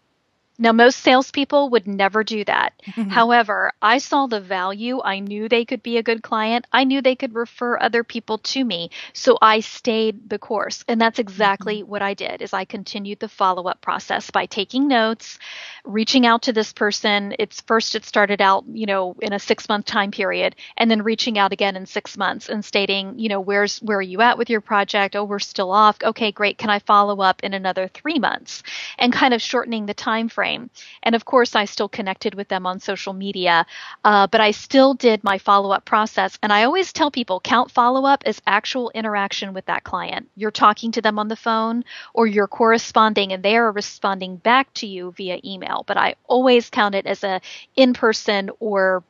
[0.60, 2.72] Now, most salespeople would never do that.
[2.84, 3.10] Mm-hmm.
[3.10, 5.00] However, I saw the value.
[5.04, 6.66] I knew they could be a good client.
[6.72, 8.90] I knew they could refer other people to me.
[9.12, 10.84] So I stayed the course.
[10.88, 11.90] And that's exactly mm-hmm.
[11.90, 15.38] what I did is I continued the follow-up process by taking notes,
[15.84, 17.36] reaching out to this person.
[17.38, 21.38] It's first it started out, you know, in a 6-month time period and then reaching
[21.38, 24.50] out again in 6 months and stating, you know, where's where are you at with
[24.50, 25.14] your project?
[25.14, 25.98] Oh, we're still off.
[26.02, 26.58] Okay, great.
[26.58, 28.64] Can I follow up in another 3 months?
[28.98, 30.70] And kind of shortening the time frame frame.
[31.02, 33.66] And of course, I still connected with them on social media,
[34.04, 36.38] uh, but I still did my follow up process.
[36.42, 40.28] And I always tell people count follow up as actual interaction with that client.
[40.36, 41.84] You're talking to them on the phone
[42.14, 45.84] or you're corresponding and they are responding back to you via email.
[45.86, 47.40] But I always count it as a
[47.76, 49.02] in person or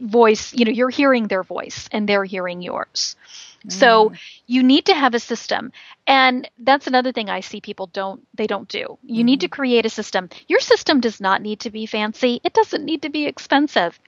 [0.00, 3.16] voice, you know, you're hearing their voice and they're hearing yours.
[3.68, 4.18] So mm.
[4.46, 5.72] you need to have a system.
[6.06, 8.98] And that's another thing I see people don't they don't do.
[9.04, 9.26] You mm.
[9.26, 9.54] need to mm-hmm.
[9.54, 10.28] create a system.
[10.48, 12.40] Your system does not need to be fancy.
[12.44, 13.98] It doesn't need to be expensive.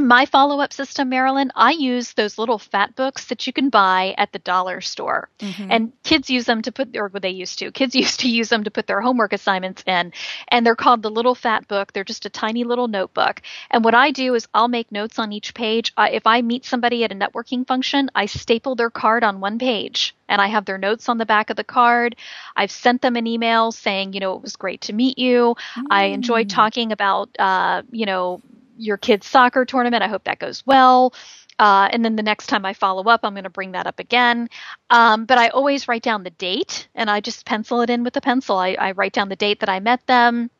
[0.00, 4.14] My follow up system, Marilyn, I use those little fat books that you can buy
[4.16, 5.28] at the dollar store.
[5.38, 5.70] Mm-hmm.
[5.70, 8.64] And kids use them to put, or they used to, kids used to use them
[8.64, 10.12] to put their homework assignments in.
[10.48, 11.92] And they're called the little fat book.
[11.92, 13.42] They're just a tiny little notebook.
[13.70, 15.92] And what I do is I'll make notes on each page.
[15.96, 19.58] Uh, if I meet somebody at a networking function, I staple their card on one
[19.58, 22.16] page and I have their notes on the back of the card.
[22.56, 25.54] I've sent them an email saying, you know, it was great to meet you.
[25.76, 25.82] Mm.
[25.90, 28.40] I enjoyed talking about, uh, you know,
[28.76, 30.02] your kid's soccer tournament.
[30.02, 31.14] I hope that goes well.
[31.58, 34.00] Uh, and then the next time I follow up, I'm going to bring that up
[34.00, 34.48] again.
[34.90, 38.16] Um, but I always write down the date and I just pencil it in with
[38.16, 38.56] a pencil.
[38.56, 40.50] I, I write down the date that I met them,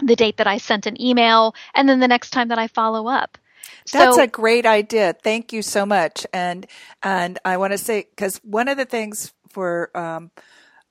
[0.00, 3.08] the date that I sent an email, and then the next time that I follow
[3.08, 3.38] up.
[3.92, 5.14] That's so, a great idea.
[5.14, 6.26] Thank you so much.
[6.32, 6.66] And
[7.02, 10.30] and I want to say because one of the things for um,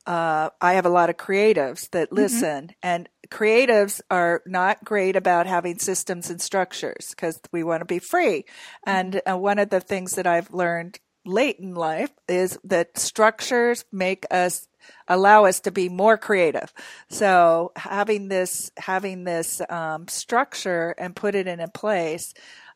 [0.07, 2.15] uh, I have a lot of creatives that mm-hmm.
[2.15, 2.73] listen, mm-hmm.
[2.81, 7.99] and creatives are not great about having systems and structures because we want to be
[7.99, 8.45] free.
[8.87, 8.89] Mm-hmm.
[8.89, 13.83] And uh, one of the things that I've learned late in life is that structures
[13.91, 14.69] make us
[15.09, 16.73] allow us to be more creative.
[17.09, 22.33] So having this having this um, structure and put it in a place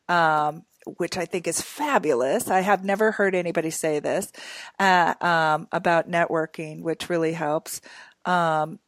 [0.08, 2.48] um, which I think is fabulous.
[2.48, 4.30] I have never heard anybody say this
[4.78, 7.80] uh, um, about networking, which really helps.
[8.24, 8.78] Um,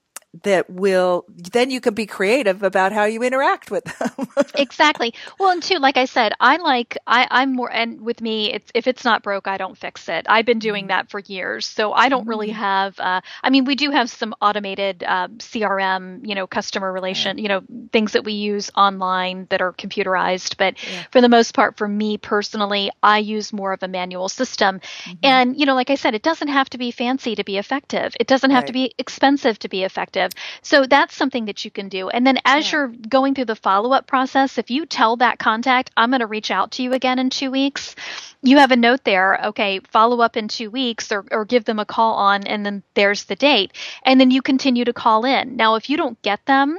[0.42, 4.28] that will then you can be creative about how you interact with them.
[4.54, 5.14] exactly.
[5.38, 8.70] Well, and too like I said, I like I I'm more and with me, it's
[8.74, 10.26] if it's not broke, I don't fix it.
[10.28, 12.60] I've been doing that for years, so I don't really mm-hmm.
[12.60, 13.00] have.
[13.00, 17.38] Uh, I mean, we do have some automated uh, um, CRM, you know, customer relation,
[17.38, 17.62] you know,
[17.92, 21.04] things that we use online that are computerized, but yeah.
[21.10, 24.80] for the most part, for me personally, I use more of a manual system.
[24.80, 25.12] Mm-hmm.
[25.22, 28.16] And you know, like I said, it doesn't have to be fancy to be effective.
[28.18, 28.66] It doesn't have right.
[28.68, 30.23] to be expensive to be effective
[30.62, 32.08] so that's something that you can do.
[32.08, 32.78] And then as yeah.
[32.78, 36.26] you're going through the follow up process, if you tell that contact, I'm going to
[36.26, 37.94] reach out to you again in two weeks,
[38.42, 41.78] you have a note there, okay, follow up in two weeks or, or give them
[41.78, 43.72] a call on, and then there's the date.
[44.02, 45.56] And then you continue to call in.
[45.56, 46.78] Now, if you don't get them,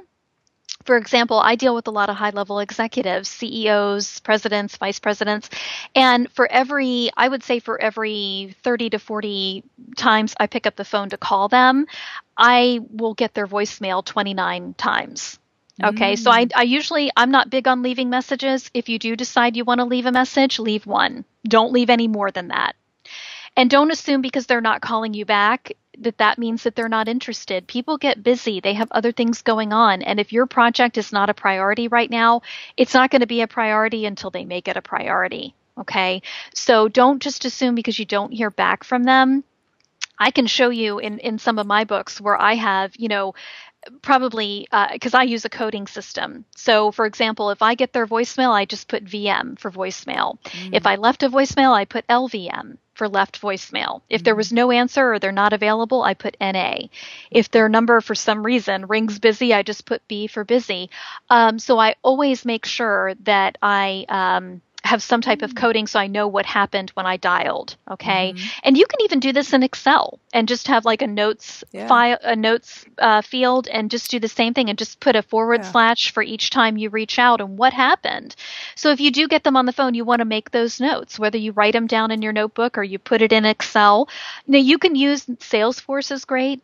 [0.85, 5.49] for example, I deal with a lot of high level executives, CEOs, presidents, vice presidents.
[5.95, 9.63] And for every, I would say for every 30 to 40
[9.97, 11.87] times I pick up the phone to call them,
[12.37, 15.39] I will get their voicemail 29 times.
[15.83, 16.19] Okay, mm.
[16.19, 18.69] so I, I usually, I'm not big on leaving messages.
[18.73, 21.25] If you do decide you want to leave a message, leave one.
[21.43, 22.75] Don't leave any more than that.
[23.57, 27.07] And don't assume because they're not calling you back that that means that they're not
[27.07, 27.67] interested.
[27.67, 28.59] People get busy.
[28.59, 30.01] They have other things going on.
[30.01, 32.41] And if your project is not a priority right now,
[32.77, 35.53] it's not going to be a priority until they make it a priority.
[35.77, 36.21] Okay.
[36.53, 39.43] So don't just assume because you don't hear back from them.
[40.17, 43.35] I can show you in, in some of my books where I have, you know,
[44.01, 46.45] probably because uh, I use a coding system.
[46.55, 50.39] So, for example, if I get their voicemail, I just put VM for voicemail.
[50.43, 50.69] Mm.
[50.73, 54.01] If I left a voicemail, I put LVM for left voicemail.
[54.09, 54.55] If there was mm-hmm.
[54.55, 56.87] no answer or they're not available, I put NA.
[57.29, 60.89] If their number for some reason rings busy, I just put B for busy.
[61.29, 65.57] Um, so I always make sure that I um, have some type of mm.
[65.57, 67.75] coding so I know what happened when I dialed.
[67.89, 68.33] Okay.
[68.33, 68.59] Mm-hmm.
[68.63, 71.87] And you can even do this in Excel and just have like a notes yeah.
[71.87, 75.23] file, a notes uh, field and just do the same thing and just put a
[75.23, 75.71] forward yeah.
[75.71, 78.35] slash for each time you reach out and what happened.
[78.75, 81.17] So if you do get them on the phone, you want to make those notes,
[81.17, 84.07] whether you write them down in your notebook or you put it in Excel.
[84.47, 86.61] Now you can use Salesforce is great.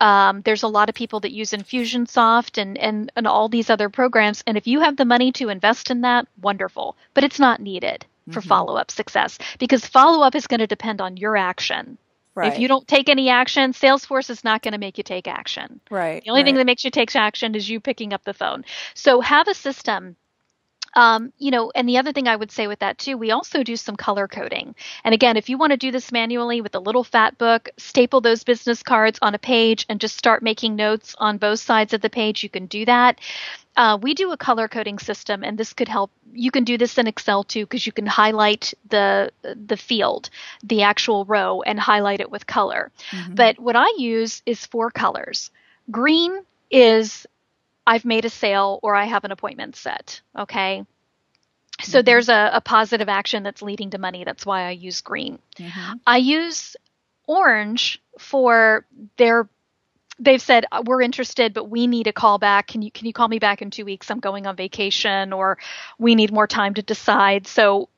[0.00, 3.88] Um, there's a lot of people that use Infusionsoft and, and, and all these other
[3.88, 4.42] programs.
[4.46, 6.96] And if you have the money to invest in that, wonderful.
[7.14, 8.48] But it's not needed for mm-hmm.
[8.48, 11.98] follow up success because follow up is going to depend on your action.
[12.34, 12.52] Right.
[12.52, 15.80] If you don't take any action, Salesforce is not going to make you take action.
[15.90, 16.22] Right.
[16.22, 16.46] The only right.
[16.46, 18.64] thing that makes you take action is you picking up the phone.
[18.94, 20.16] So have a system
[20.94, 23.62] um, you know, and the other thing I would say with that too, we also
[23.62, 24.74] do some color coding.
[25.04, 28.20] And again, if you want to do this manually with a little fat book, staple
[28.20, 32.00] those business cards on a page and just start making notes on both sides of
[32.00, 33.20] the page, you can do that.
[33.76, 36.10] Uh, we do a color coding system, and this could help.
[36.32, 40.28] You can do this in Excel too, because you can highlight the the field,
[40.64, 42.90] the actual row, and highlight it with color.
[43.12, 43.36] Mm-hmm.
[43.36, 45.50] But what I use is four colors.
[45.90, 47.26] Green is
[47.86, 50.20] I've made a sale or I have an appointment set.
[50.38, 50.84] Okay.
[51.82, 52.04] So mm-hmm.
[52.04, 54.24] there's a, a, positive action that's leading to money.
[54.24, 55.38] That's why I use green.
[55.56, 55.94] Mm-hmm.
[56.06, 56.76] I use
[57.26, 58.84] orange for
[59.16, 59.48] their
[60.18, 63.12] they've said uh, we're interested but we need a call back can you can you
[63.12, 65.56] call me back in 2 weeks I'm going on vacation or
[65.96, 67.88] we need more time to decide so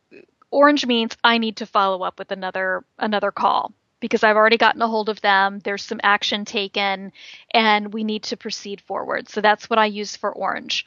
[0.50, 3.72] orange means I need to follow up with another another call
[4.02, 5.60] because I've already gotten a hold of them.
[5.60, 7.12] There's some action taken
[7.52, 9.30] and we need to proceed forward.
[9.30, 10.84] So that's what I use for orange.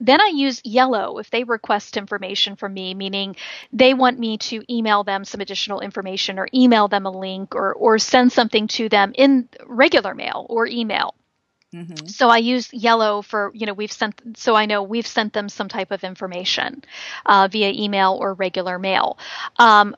[0.00, 3.36] Then I use yellow if they request information from me, meaning
[3.72, 7.74] they want me to email them some additional information or email them a link or,
[7.74, 11.14] or send something to them in regular mail or email.
[11.74, 12.06] Mm-hmm.
[12.06, 15.48] So I use yellow for, you know, we've sent, so I know we've sent them
[15.48, 16.84] some type of information
[17.26, 19.18] uh, via email or regular mail.
[19.58, 19.96] Um,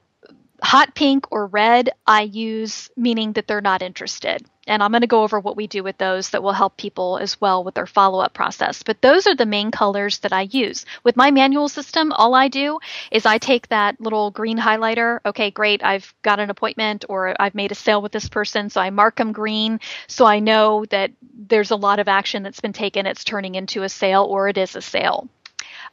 [0.62, 4.46] hot pink or red, I use meaning that they're not interested.
[4.66, 7.18] And I'm going to go over what we do with those that will help people
[7.18, 8.82] as well with their follow up process.
[8.82, 10.86] But those are the main colors that I use.
[11.02, 12.78] With my manual system, all I do
[13.10, 15.20] is I take that little green highlighter.
[15.26, 15.84] Okay, great.
[15.84, 18.70] I've got an appointment or I've made a sale with this person.
[18.70, 22.60] So I mark them green so I know that there's a lot of action that's
[22.60, 23.04] been taken.
[23.04, 25.28] It's turning into a sale or it is a sale.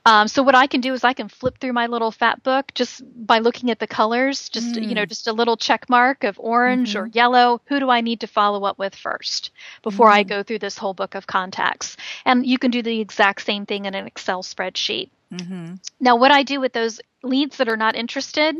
[0.05, 2.71] Um, so what I can do is I can flip through my little fat book
[2.73, 4.87] just by looking at the colors, just mm.
[4.87, 5.09] you know, mm.
[5.09, 7.03] just a little check mark of orange mm-hmm.
[7.03, 7.61] or yellow.
[7.65, 9.51] Who do I need to follow up with first
[9.83, 10.13] before mm.
[10.13, 11.97] I go through this whole book of contacts?
[12.25, 15.09] And you can do the exact same thing in an Excel spreadsheet.
[15.33, 15.75] Mm-hmm.
[15.99, 18.55] Now, what I do with those leads that are not interested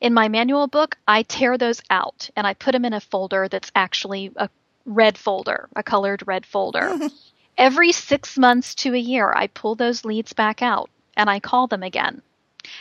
[0.00, 3.48] in my manual book, I tear those out and I put them in a folder
[3.48, 4.48] that's actually a
[4.84, 6.98] red folder, a colored red folder.
[7.58, 11.66] Every six months to a year, I pull those leads back out and I call
[11.66, 12.22] them again.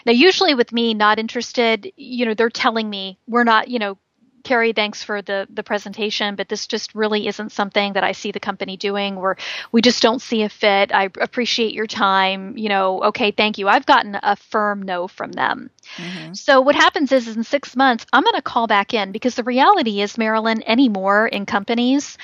[0.05, 3.97] Now, usually with me not interested, you know, they're telling me we're not, you know,
[4.43, 8.31] Carrie, thanks for the the presentation, but this just really isn't something that I see
[8.31, 9.17] the company doing.
[9.17, 9.35] Where
[9.73, 10.93] we just don't see a fit.
[10.93, 12.57] I appreciate your time.
[12.57, 13.67] You know, okay, thank you.
[13.67, 15.69] I've gotten a firm no from them.
[15.97, 16.33] Mm-hmm.
[16.33, 19.35] So what happens is, is in six months, I'm going to call back in because
[19.35, 22.17] the reality is, Marilyn, anymore in companies,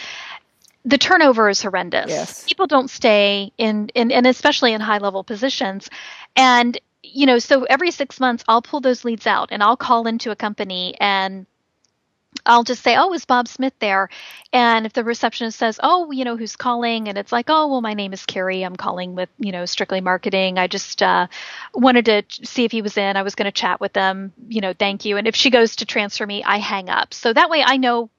[0.86, 2.10] the turnover is horrendous.
[2.10, 2.44] Yes.
[2.44, 5.90] People don't stay in, in and especially in high level positions.
[6.36, 10.08] And you know, so every 6 months I'll pull those leads out and I'll call
[10.08, 11.46] into a company and
[12.46, 14.10] I'll just say, "Oh, is Bob Smith there?"
[14.52, 17.82] And if the receptionist says, "Oh, you know who's calling?" and it's like, "Oh, well,
[17.82, 18.64] my name is Carrie.
[18.64, 20.58] I'm calling with you know Strictly Marketing.
[20.58, 21.28] I just uh,
[21.74, 23.16] wanted to see if he was in.
[23.16, 24.34] I was going to chat with them.
[24.48, 27.14] You know, thank you." And if she goes to transfer me, I hang up.
[27.14, 28.10] So that way, I know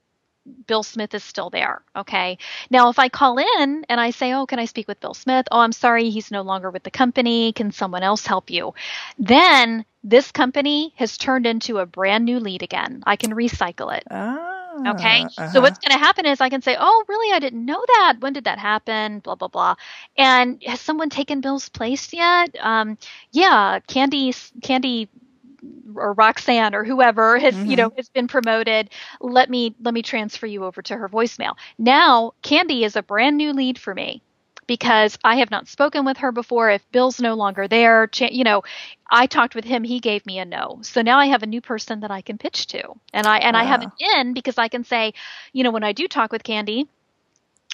[0.66, 1.82] Bill Smith is still there.
[1.96, 2.38] Okay.
[2.70, 5.46] Now, if I call in and I say, Oh, can I speak with Bill Smith?
[5.50, 7.52] Oh, I'm sorry, he's no longer with the company.
[7.52, 8.74] Can someone else help you?
[9.18, 13.02] Then this company has turned into a brand new lead again.
[13.06, 14.04] I can recycle it.
[14.10, 15.24] Ah, okay.
[15.24, 15.48] Uh-huh.
[15.48, 17.34] So what's going to happen is I can say, Oh, really?
[17.34, 18.16] I didn't know that.
[18.20, 19.20] When did that happen?
[19.20, 19.74] Blah, blah, blah.
[20.16, 22.54] And has someone taken Bill's place yet?
[22.60, 22.98] Um,
[23.32, 23.80] yeah.
[23.86, 25.08] Candy, Candy
[25.94, 27.70] or Roxanne or whoever has mm-hmm.
[27.70, 28.90] you know has been promoted
[29.20, 33.36] let me let me transfer you over to her voicemail now Candy is a brand
[33.36, 34.22] new lead for me
[34.66, 38.62] because I have not spoken with her before if Bill's no longer there you know
[39.10, 41.60] I talked with him he gave me a no so now I have a new
[41.60, 43.60] person that I can pitch to and I and wow.
[43.60, 45.14] I have an in because I can say
[45.52, 46.88] you know when I do talk with Candy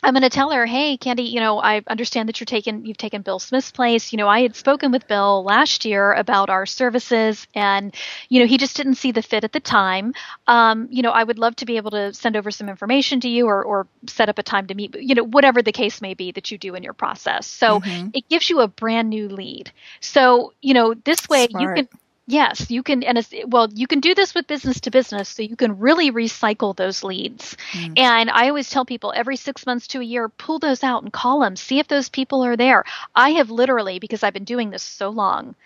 [0.03, 2.97] I'm going to tell her, "Hey, Candy, you know, I understand that you're taking you've
[2.97, 4.13] taken Bill Smith's place.
[4.13, 7.95] You know, I had spoken with Bill last year about our services, and
[8.29, 10.15] you know, he just didn't see the fit at the time.
[10.47, 13.29] Um, you know, I would love to be able to send over some information to
[13.29, 14.95] you, or or set up a time to meet.
[14.95, 17.47] You know, whatever the case may be that you do in your process.
[17.47, 18.09] So mm-hmm.
[18.15, 19.71] it gives you a brand new lead.
[20.01, 21.79] So you know, this way Smart.
[21.79, 22.00] you can
[22.31, 25.43] Yes, you can, and it's, well, you can do this with business to business, so
[25.43, 27.57] you can really recycle those leads.
[27.73, 27.99] Mm.
[27.99, 31.13] And I always tell people every six months to a year, pull those out and
[31.13, 32.85] call them, see if those people are there.
[33.17, 35.57] I have literally, because I've been doing this so long,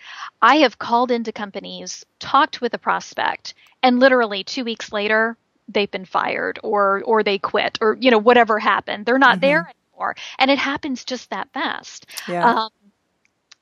[0.41, 3.53] I have called into companies, talked with a prospect,
[3.83, 5.37] and literally two weeks later,
[5.67, 9.05] they've been fired or or they quit or you know whatever happened.
[9.05, 9.41] They're not mm-hmm.
[9.41, 12.07] there anymore, and it happens just that fast.
[12.27, 12.63] Yeah.
[12.63, 12.69] Um,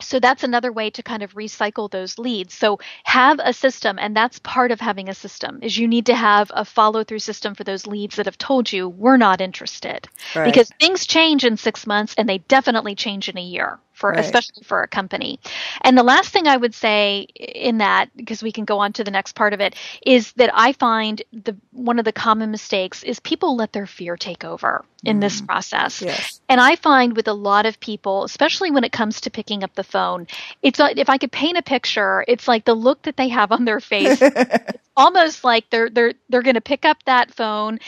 [0.04, 2.54] so that's another way to kind of recycle those leads.
[2.54, 6.16] So have a system and that's part of having a system is you need to
[6.16, 10.08] have a follow through system for those leads that have told you we're not interested.
[10.36, 10.46] Right.
[10.46, 14.20] because things change in six months and they definitely change in a year for right.
[14.20, 15.40] especially for a company.
[15.82, 19.04] And the last thing I would say in that because we can go on to
[19.04, 19.76] the next part of it
[20.06, 24.18] is that I find the one of the common mistakes is people let their fear
[24.18, 25.22] take over in mm.
[25.22, 26.02] this process.
[26.02, 26.42] Yes.
[26.50, 29.74] And I find with a lot of people, especially when it comes to picking up
[29.76, 30.28] the phone,
[30.62, 33.66] it's if I could paint a picture, it's like the look that they have on
[33.66, 34.20] their face.
[34.22, 37.80] it's almost like they're they're they're going to pick up that phone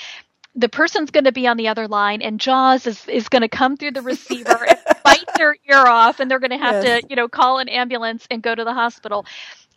[0.55, 3.49] the person's going to be on the other line and jaws is, is going to
[3.49, 7.01] come through the receiver and bite their ear off and they're going to have yes.
[7.01, 9.25] to you know call an ambulance and go to the hospital.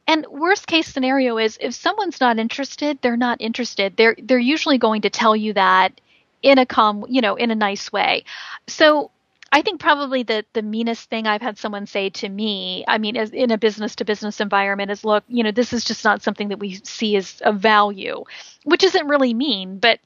[0.07, 3.97] And worst case scenario is if someone's not interested they're not interested.
[3.97, 6.01] They're they're usually going to tell you that
[6.43, 8.25] in a calm you know in a nice way.
[8.67, 9.11] So
[9.51, 13.17] I think probably the the meanest thing I've had someone say to me, I mean,
[13.17, 16.23] as in a business to business environment, is look, you know, this is just not
[16.23, 18.25] something that we see as a value,
[18.65, 20.01] which isn't really mean, but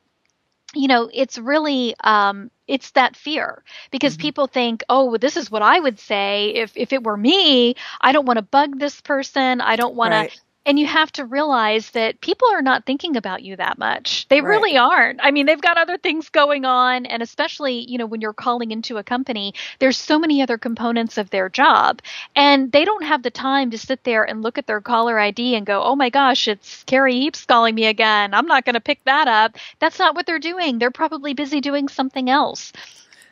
[0.75, 4.23] you know, it's really um, it's that fear because mm-hmm.
[4.23, 7.75] people think, oh, well, this is what I would say if if it were me.
[8.01, 9.61] I don't want to bug this person.
[9.61, 10.31] I don't want right.
[10.31, 14.29] to and you have to realize that people are not thinking about you that much.
[14.29, 14.49] They right.
[14.49, 15.21] really aren't.
[15.23, 17.07] I mean, they've got other things going on.
[17.07, 21.19] And especially, you know, when you're calling into a company, there's so many other components
[21.19, 22.01] of their job.
[22.37, 25.57] And they don't have the time to sit there and look at their caller ID
[25.57, 28.33] and go, oh my gosh, it's Carrie Heaps calling me again.
[28.33, 29.57] I'm not going to pick that up.
[29.81, 30.79] That's not what they're doing.
[30.79, 32.73] They're probably busy doing something else.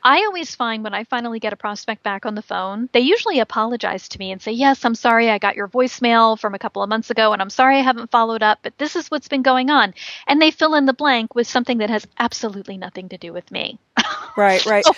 [0.02, 3.40] I always find when I finally get a prospect back on the phone, they usually
[3.40, 6.82] apologize to me and say, Yes, I'm sorry I got your voicemail from a couple
[6.82, 9.42] of months ago, and I'm sorry I haven't followed up, but this is what's been
[9.42, 9.94] going on.
[10.26, 13.50] And they fill in the blank with something that has absolutely nothing to do with
[13.50, 13.78] me.
[14.36, 14.84] right, right.
[14.84, 14.92] so,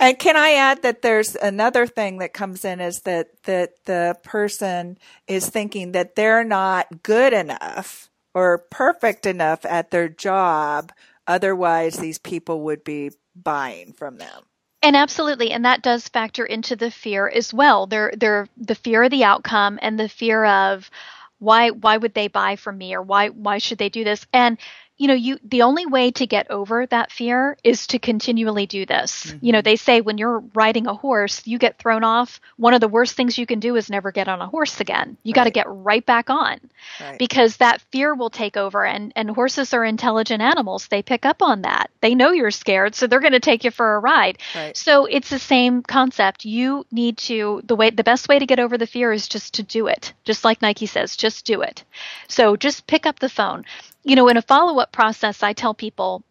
[0.00, 4.16] and can I add that there's another thing that comes in is that, that the
[4.22, 10.92] person is thinking that they're not good enough or perfect enough at their job.
[11.26, 14.44] Otherwise, these people would be buying from them.
[14.82, 17.86] And absolutely, and that does factor into the fear as well.
[17.86, 20.90] They're, they're the fear of the outcome and the fear of
[21.38, 24.26] why why would they buy from me or why why should they do this?
[24.32, 24.58] And
[24.96, 28.86] you know, you the only way to get over that fear is to continually do
[28.86, 29.26] this.
[29.26, 29.44] Mm-hmm.
[29.44, 29.64] You know, mm-hmm.
[29.64, 32.40] they say when you're riding a horse, you get thrown off.
[32.56, 35.16] One of the worst things you can do is never get on a horse again.
[35.24, 35.36] You right.
[35.36, 36.60] got to get right back on.
[37.00, 37.18] Right.
[37.18, 40.86] Because that fear will take over and and horses are intelligent animals.
[40.86, 41.90] They pick up on that.
[42.00, 44.38] They know you're scared, so they're going to take you for a ride.
[44.54, 44.76] Right.
[44.76, 46.44] So it's the same concept.
[46.44, 49.54] You need to the way the best way to get over the fear is just
[49.54, 50.12] to do it.
[50.22, 51.82] Just like Nike says, just do it.
[52.28, 53.64] So just pick up the phone
[54.04, 56.22] you know, in a follow up process, I tell people,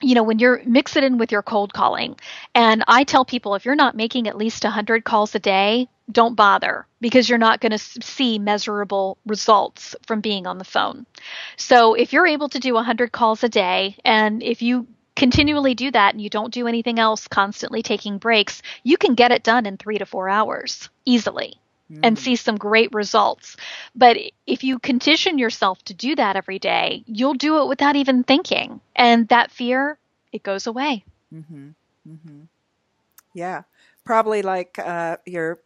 [0.00, 2.16] you know, when you're mix it in with your cold calling,
[2.54, 6.34] and I tell people if you're not making at least 100 calls a day, don't
[6.36, 11.06] bother because you're not going to see measurable results from being on the phone.
[11.56, 14.86] So if you're able to do 100 calls a day, and if you
[15.16, 19.32] continually do that and you don't do anything else, constantly taking breaks, you can get
[19.32, 21.58] it done in three to four hours easily
[22.02, 22.20] and mm.
[22.20, 23.56] see some great results.
[23.94, 24.16] But
[24.46, 28.80] if you condition yourself to do that every day, you'll do it without even thinking.
[28.96, 29.98] And that fear,
[30.32, 31.04] it goes away.
[31.32, 31.68] Mm-hmm.
[32.08, 32.40] Mm-hmm.
[33.34, 33.62] Yeah.
[34.04, 35.60] Probably like uh, your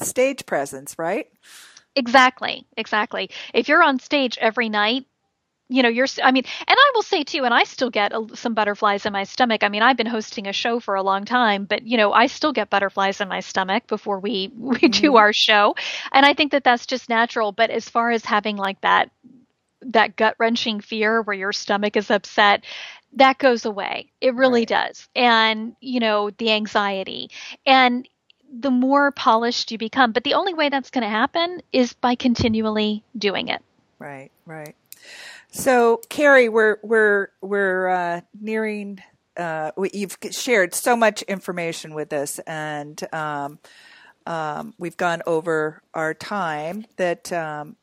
[0.00, 1.28] stage presence, right?
[1.96, 2.66] Exactly.
[2.76, 3.30] Exactly.
[3.52, 5.06] If you're on stage every night,
[5.68, 8.26] you know you're i mean and i will say too and i still get a,
[8.34, 9.62] some butterflies in my stomach.
[9.62, 12.26] I mean i've been hosting a show for a long time but you know i
[12.26, 15.00] still get butterflies in my stomach before we we mm.
[15.00, 15.74] do our show.
[16.12, 19.10] And i think that that's just natural but as far as having like that
[19.86, 22.64] that gut wrenching fear where your stomach is upset
[23.16, 24.10] that goes away.
[24.20, 24.68] It really right.
[24.68, 25.08] does.
[25.14, 27.30] And you know the anxiety.
[27.64, 28.08] And
[28.56, 32.14] the more polished you become but the only way that's going to happen is by
[32.14, 33.62] continually doing it.
[33.98, 34.74] Right right
[35.54, 38.98] so, Carrie, we're we're we're uh, nearing.
[39.36, 43.60] Uh, you've shared so much information with us, and um,
[44.26, 46.86] um, we've gone over our time.
[46.96, 47.76] That, um,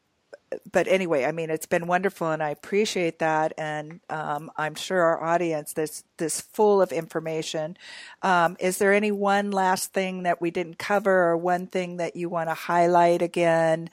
[0.70, 3.54] but anyway, I mean, it's been wonderful, and I appreciate that.
[3.58, 7.78] And um, I'm sure our audience this this full of information.
[8.22, 12.18] Um, is there any one last thing that we didn't cover, or one thing that
[12.18, 13.90] you want to highlight again?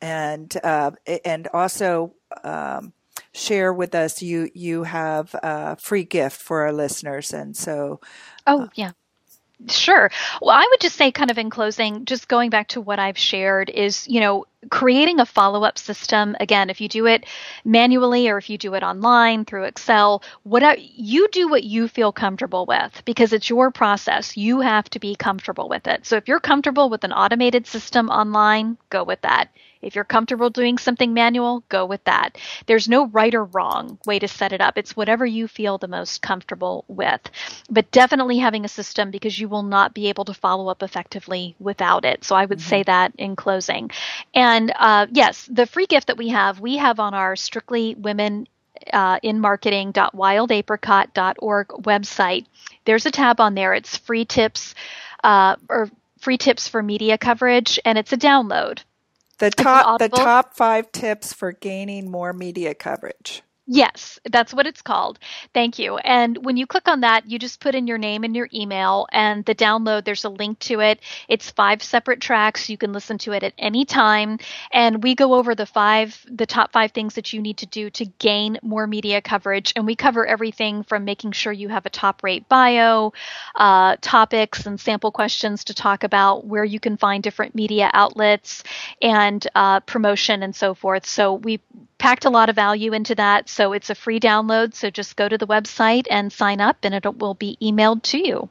[0.00, 0.92] And uh,
[1.24, 2.92] and also um,
[3.32, 4.22] share with us.
[4.22, 8.00] You you have a free gift for our listeners, and so.
[8.46, 8.92] Oh uh, yeah.
[9.66, 10.08] Sure.
[10.40, 13.18] Well, I would just say, kind of in closing, just going back to what I've
[13.18, 16.36] shared is, you know, creating a follow up system.
[16.38, 17.26] Again, if you do it
[17.64, 22.12] manually or if you do it online through Excel, what you do what you feel
[22.12, 24.36] comfortable with because it's your process.
[24.36, 26.06] You have to be comfortable with it.
[26.06, 29.48] So if you're comfortable with an automated system online, go with that.
[29.82, 32.38] If you're comfortable doing something manual, go with that.
[32.66, 34.76] There's no right or wrong way to set it up.
[34.76, 37.20] It's whatever you feel the most comfortable with.
[37.70, 41.54] But definitely having a system because you will not be able to follow up effectively
[41.58, 42.24] without it.
[42.24, 42.68] So I would mm-hmm.
[42.68, 43.90] say that in closing.
[44.34, 48.48] And uh, yes, the free gift that we have, we have on our Strictly Women
[48.92, 52.46] uh, in marketing.wildapricot.org website.
[52.84, 53.72] There's a tab on there.
[53.74, 54.74] It's free tips
[55.24, 58.82] uh, or free tips for media coverage, and it's a download.
[59.38, 63.42] The top the top five tips for gaining more media coverage.
[63.70, 65.18] Yes, that's what it's called.
[65.52, 65.98] Thank you.
[65.98, 69.06] And when you click on that, you just put in your name and your email,
[69.12, 71.00] and the download, there's a link to it.
[71.28, 72.70] It's five separate tracks.
[72.70, 74.38] You can listen to it at any time.
[74.72, 77.90] And we go over the five, the top five things that you need to do
[77.90, 79.74] to gain more media coverage.
[79.76, 83.12] And we cover everything from making sure you have a top rate bio,
[83.54, 88.64] uh, topics and sample questions to talk about, where you can find different media outlets,
[89.02, 91.04] and uh, promotion and so forth.
[91.04, 91.60] So we
[91.98, 93.48] packed a lot of value into that.
[93.58, 94.74] So it's a free download.
[94.74, 98.18] So just go to the website and sign up, and it will be emailed to
[98.18, 98.48] you.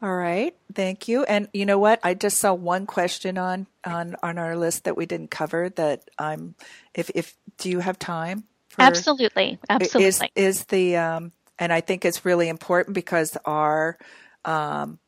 [0.00, 1.24] All right, thank you.
[1.24, 2.00] And you know what?
[2.02, 5.68] I just saw one question on on on our list that we didn't cover.
[5.68, 6.54] That I'm,
[6.94, 8.44] if if do you have time?
[8.70, 10.30] For, absolutely, absolutely.
[10.34, 13.98] Is is the um, and I think it's really important because our,
[14.46, 15.00] um,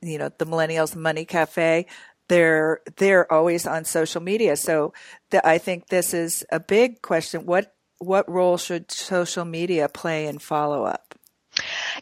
[0.00, 1.84] you know, the Millennials Money Cafe,
[2.28, 4.56] they're they're always on social media.
[4.56, 4.94] So
[5.28, 7.44] the, I think this is a big question.
[7.44, 11.14] What what role should social media play in follow up?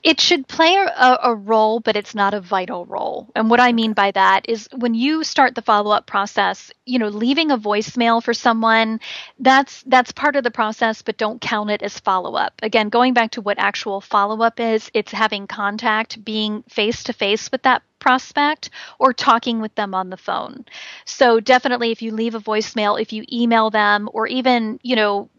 [0.03, 3.31] It should play a, a, role, but it's not a vital role.
[3.37, 6.99] And what I mean by that is when you start the follow up process, you
[6.99, 9.01] know, leaving a voicemail for someone,
[9.39, 12.55] that's that's part of the process, but don't count it as follow up.
[12.63, 17.13] Again, going back to what actual follow up is, it's having contact, being face to
[17.13, 20.65] face with that prospect or talking with them on the phone.
[21.05, 25.31] So definitely if you leave a voicemail, if you email them or even, you know,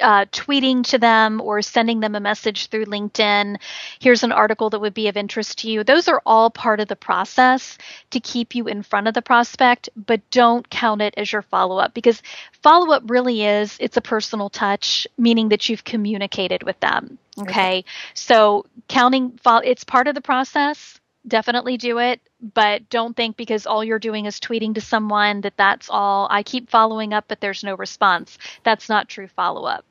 [0.00, 3.56] uh, tweeting to them or sending them a message through LinkedIn.
[4.00, 5.84] Here's an article that would be of interest to you.
[5.84, 7.78] Those are all part of the process
[8.10, 11.78] to keep you in front of the prospect, but don't count it as your follow
[11.78, 12.22] up because
[12.62, 17.18] follow up really is it's a personal touch, meaning that you've communicated with them.
[17.38, 17.50] Okay.
[17.50, 17.84] okay.
[18.14, 22.20] So counting, it's part of the process definitely do it
[22.54, 26.42] but don't think because all you're doing is tweeting to someone that that's all i
[26.42, 29.84] keep following up but there's no response that's not true follow up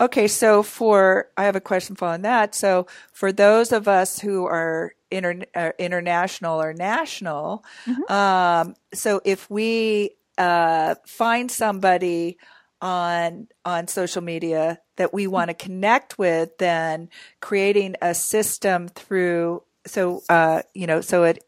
[0.00, 2.54] Okay, so for I have a question following that.
[2.54, 8.12] So for those of us who are inter, uh, international or national, mm-hmm.
[8.12, 12.38] um, so if we uh, find somebody
[12.80, 17.08] on on social media that we want to connect with, then
[17.40, 21.42] creating a system through so uh, you know so it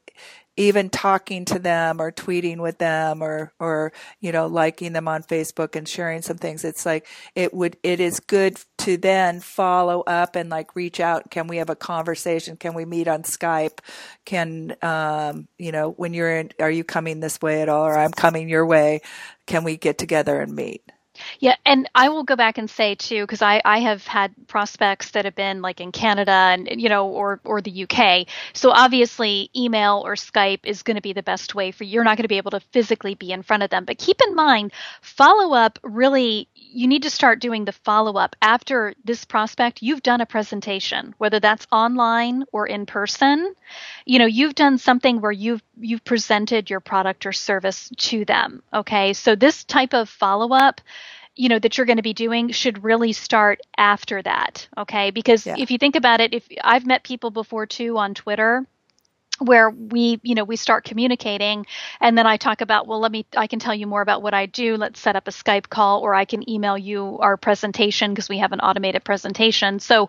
[0.60, 5.22] even talking to them or tweeting with them or or you know liking them on
[5.22, 6.64] Facebook and sharing some things.
[6.64, 11.30] It's like it would it is good to then follow up and like reach out.
[11.30, 12.58] Can we have a conversation?
[12.58, 13.78] Can we meet on Skype?
[14.26, 17.98] Can um you know when you're in are you coming this way at all or
[17.98, 19.00] I'm coming your way?
[19.46, 20.82] Can we get together and meet
[21.38, 25.12] yeah, and I will go back and say too, because I, I have had prospects
[25.12, 28.26] that have been like in Canada and you know, or or the UK.
[28.52, 31.90] So obviously, email or Skype is going to be the best way for you.
[31.90, 34.20] You're not going to be able to physically be in front of them, but keep
[34.26, 36.48] in mind, follow up really.
[36.72, 39.82] You need to start doing the follow up after this prospect.
[39.82, 43.54] You've done a presentation, whether that's online or in person.
[44.06, 48.62] You know, you've done something where you've you've presented your product or service to them.
[48.72, 50.80] Okay, so this type of follow up
[51.36, 55.46] you know that you're going to be doing should really start after that okay because
[55.46, 55.54] yeah.
[55.56, 58.66] if you think about it if i've met people before too on twitter
[59.40, 61.66] where we you know we start communicating
[62.00, 64.34] and then i talk about well let me i can tell you more about what
[64.34, 64.76] i do.
[64.76, 68.38] Let's set up a skype call or i can email you our presentation because we
[68.38, 69.80] have an automated presentation.
[69.80, 70.08] So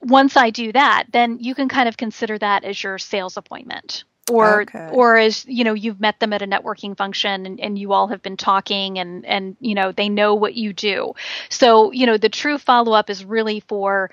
[0.00, 4.04] once i do that then you can kind of consider that as your sales appointment
[4.30, 4.88] or okay.
[4.92, 8.08] or as you know you've met them at a networking function and, and you all
[8.08, 11.14] have been talking and and you know they know what you do.
[11.50, 14.10] So you know the true follow-up is really for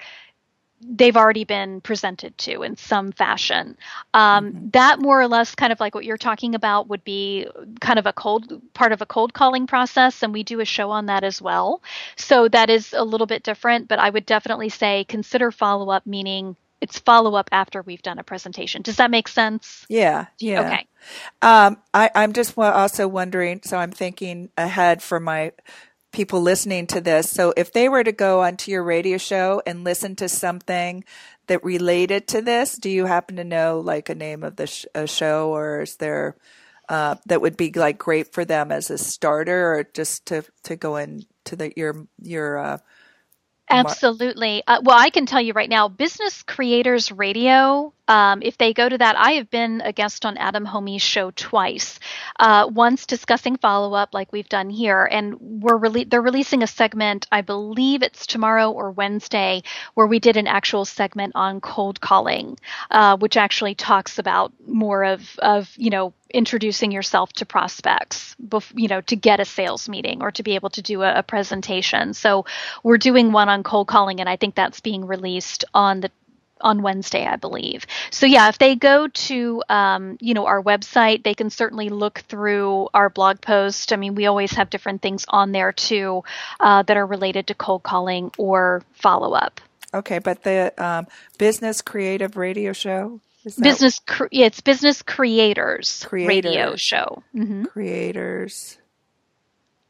[0.81, 3.77] they've already been presented to in some fashion.
[4.13, 4.69] Um, mm-hmm.
[4.71, 7.47] That more or less, kind of like what you're talking about, would be
[7.81, 10.91] kind of a cold part of a cold calling process, and we do a show
[10.91, 11.81] on that as well.
[12.15, 16.05] So that is a little bit different, but I would definitely say consider follow up,
[16.05, 18.81] meaning it's follow up after we've done a presentation.
[18.81, 19.85] Does that make sense?
[19.89, 20.27] Yeah.
[20.39, 20.61] Yeah.
[20.61, 20.87] Okay.
[21.41, 23.61] Um, I, I'm just also wondering.
[23.63, 25.51] So I'm thinking ahead for my
[26.11, 27.29] people listening to this.
[27.29, 31.03] So if they were to go onto your radio show and listen to something
[31.47, 34.85] that related to this, do you happen to know like a name of the sh-
[35.05, 36.35] show, or is there
[36.87, 40.75] uh, that would be like great for them as a starter, or just to to
[40.75, 42.77] go into the your your uh,
[43.69, 44.63] Absolutely.
[44.65, 48.89] Uh, well, I can tell you right now, Business Creators Radio um, if they go
[48.89, 51.99] to that, I have been a guest on Adam Homey's show twice.
[52.39, 56.67] Uh, once discussing follow up, like we've done here, and we're rele- they're releasing a
[56.67, 57.27] segment.
[57.31, 59.61] I believe it's tomorrow or Wednesday,
[59.93, 62.57] where we did an actual segment on cold calling,
[62.89, 68.73] uh, which actually talks about more of of you know introducing yourself to prospects, bef-
[68.75, 71.23] you know, to get a sales meeting or to be able to do a, a
[71.23, 72.13] presentation.
[72.15, 72.45] So
[72.83, 76.11] we're doing one on cold calling, and I think that's being released on the
[76.61, 77.85] on Wednesday, I believe.
[78.11, 82.19] So yeah, if they go to um, you know our website, they can certainly look
[82.27, 83.93] through our blog post.
[83.93, 86.23] I mean, we always have different things on there too
[86.59, 89.61] uh, that are related to cold calling or follow up.
[89.93, 91.07] Okay, but the um,
[91.37, 93.21] business creative radio show.
[93.57, 96.27] Business, cre- yeah, it's business creators, creators.
[96.27, 97.23] radio show.
[97.33, 97.63] Mm-hmm.
[97.63, 98.77] Creators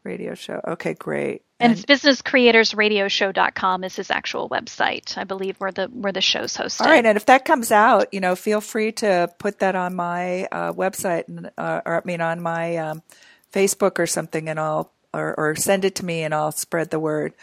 [0.03, 0.61] Radio show.
[0.65, 1.43] Okay, great.
[1.59, 6.55] And, and it's businesscreatorsradioshow.com is his actual website, I believe, where the where the show's
[6.55, 6.81] hosted.
[6.81, 9.95] All right, and if that comes out, you know, feel free to put that on
[9.95, 13.03] my uh, website, and, uh, or I mean, on my um,
[13.51, 16.99] Facebook or something, and I'll or, or, send it to me, and I'll spread the
[16.99, 17.33] word,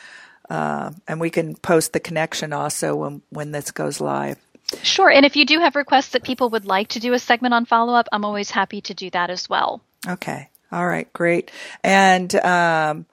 [0.48, 4.38] uh, and we can post the connection also when when this goes live.
[4.82, 7.52] Sure, and if you do have requests that people would like to do a segment
[7.52, 9.82] on follow up, I'm always happy to do that as well.
[10.08, 10.48] Okay.
[10.72, 11.50] All right, great.
[11.84, 13.06] And um,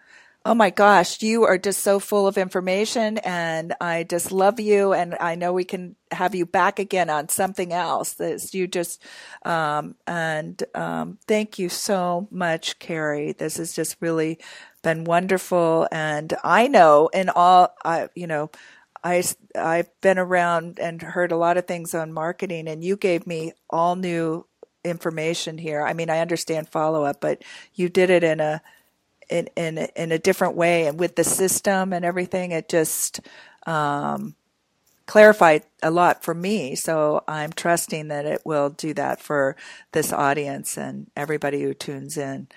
[0.46, 4.94] oh my gosh, you are just so full of information, and I just love you.
[4.94, 8.14] And I know we can have you back again on something else.
[8.14, 9.02] This you just
[9.46, 13.32] um, and um, thank you so much, Carrie.
[13.34, 14.40] This has just really
[14.84, 18.52] been wonderful, and I know in all, I you know.
[19.06, 19.22] I,
[19.54, 23.52] I've been around and heard a lot of things on marketing, and you gave me
[23.70, 24.46] all new
[24.86, 25.86] information here.
[25.86, 28.62] I mean, I understand follow up, but you did it in a
[29.34, 33.22] in in in a different way, and with the system and everything, it just
[33.66, 34.36] um,
[35.08, 36.76] clarified a lot for me.
[36.76, 39.56] So I'm trusting that it will do that for
[39.92, 42.48] this audience and everybody who tunes in.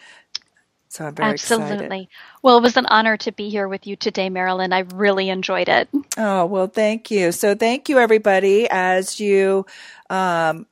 [0.89, 1.63] So I'm very excited.
[1.63, 1.85] Absolutely.
[1.85, 2.09] excited.
[2.43, 4.73] Well, it was an honor to be here with you today, Marilyn.
[4.73, 5.89] I really enjoyed it.
[6.17, 7.33] Oh, well, thank you.
[7.33, 9.67] So thank you, everybody, as you
[10.11, 10.67] um,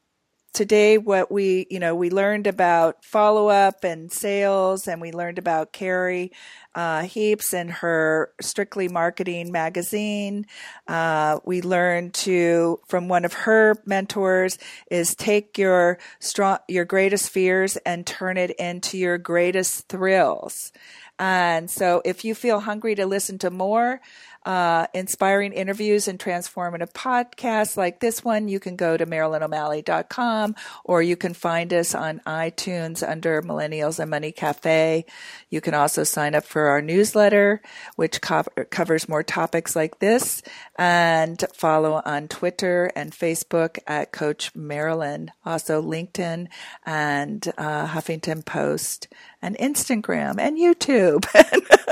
[0.55, 5.39] today what we you know we learned about follow up and sales and we learned
[5.39, 6.31] about carrie
[6.75, 10.47] uh, heaps and her strictly marketing magazine.
[10.89, 14.59] Uh, we learned to from one of her mentors
[14.91, 20.73] is take your strong your greatest fears and turn it into your greatest thrills.
[21.19, 24.01] And so if you feel hungry to listen to more
[24.45, 31.03] uh, inspiring interviews and transformative podcasts like this one, you can go to marilyno'malley.com or
[31.03, 35.05] you can find us on iTunes under Millennials and Money Cafe.
[35.51, 37.63] You can also sign up for our newsletter,
[37.97, 40.43] which co- covers more topics like this,
[40.77, 46.49] and follow on Twitter and Facebook at Coach Marilyn, also LinkedIn
[46.85, 49.09] and uh, Huffington Post
[49.41, 51.25] and Instagram and YouTube.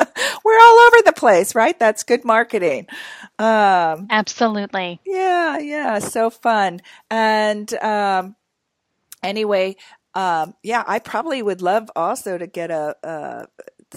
[0.45, 1.79] We're all over the place, right?
[1.79, 2.87] That's good marketing.
[3.39, 5.01] Um, Absolutely.
[5.07, 6.81] Yeah, yeah, so fun.
[7.11, 8.37] And um,
[9.23, 9.77] anyway,
[10.15, 13.47] um, yeah, I probably would love also to get a, a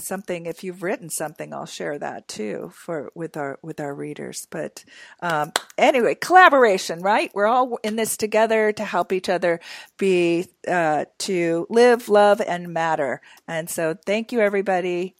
[0.01, 4.47] something if you've written something i'll share that too for with our with our readers
[4.49, 4.83] but
[5.21, 9.59] um, anyway collaboration right we're all in this together to help each other
[9.97, 15.15] be uh, to live love and matter and so thank you everybody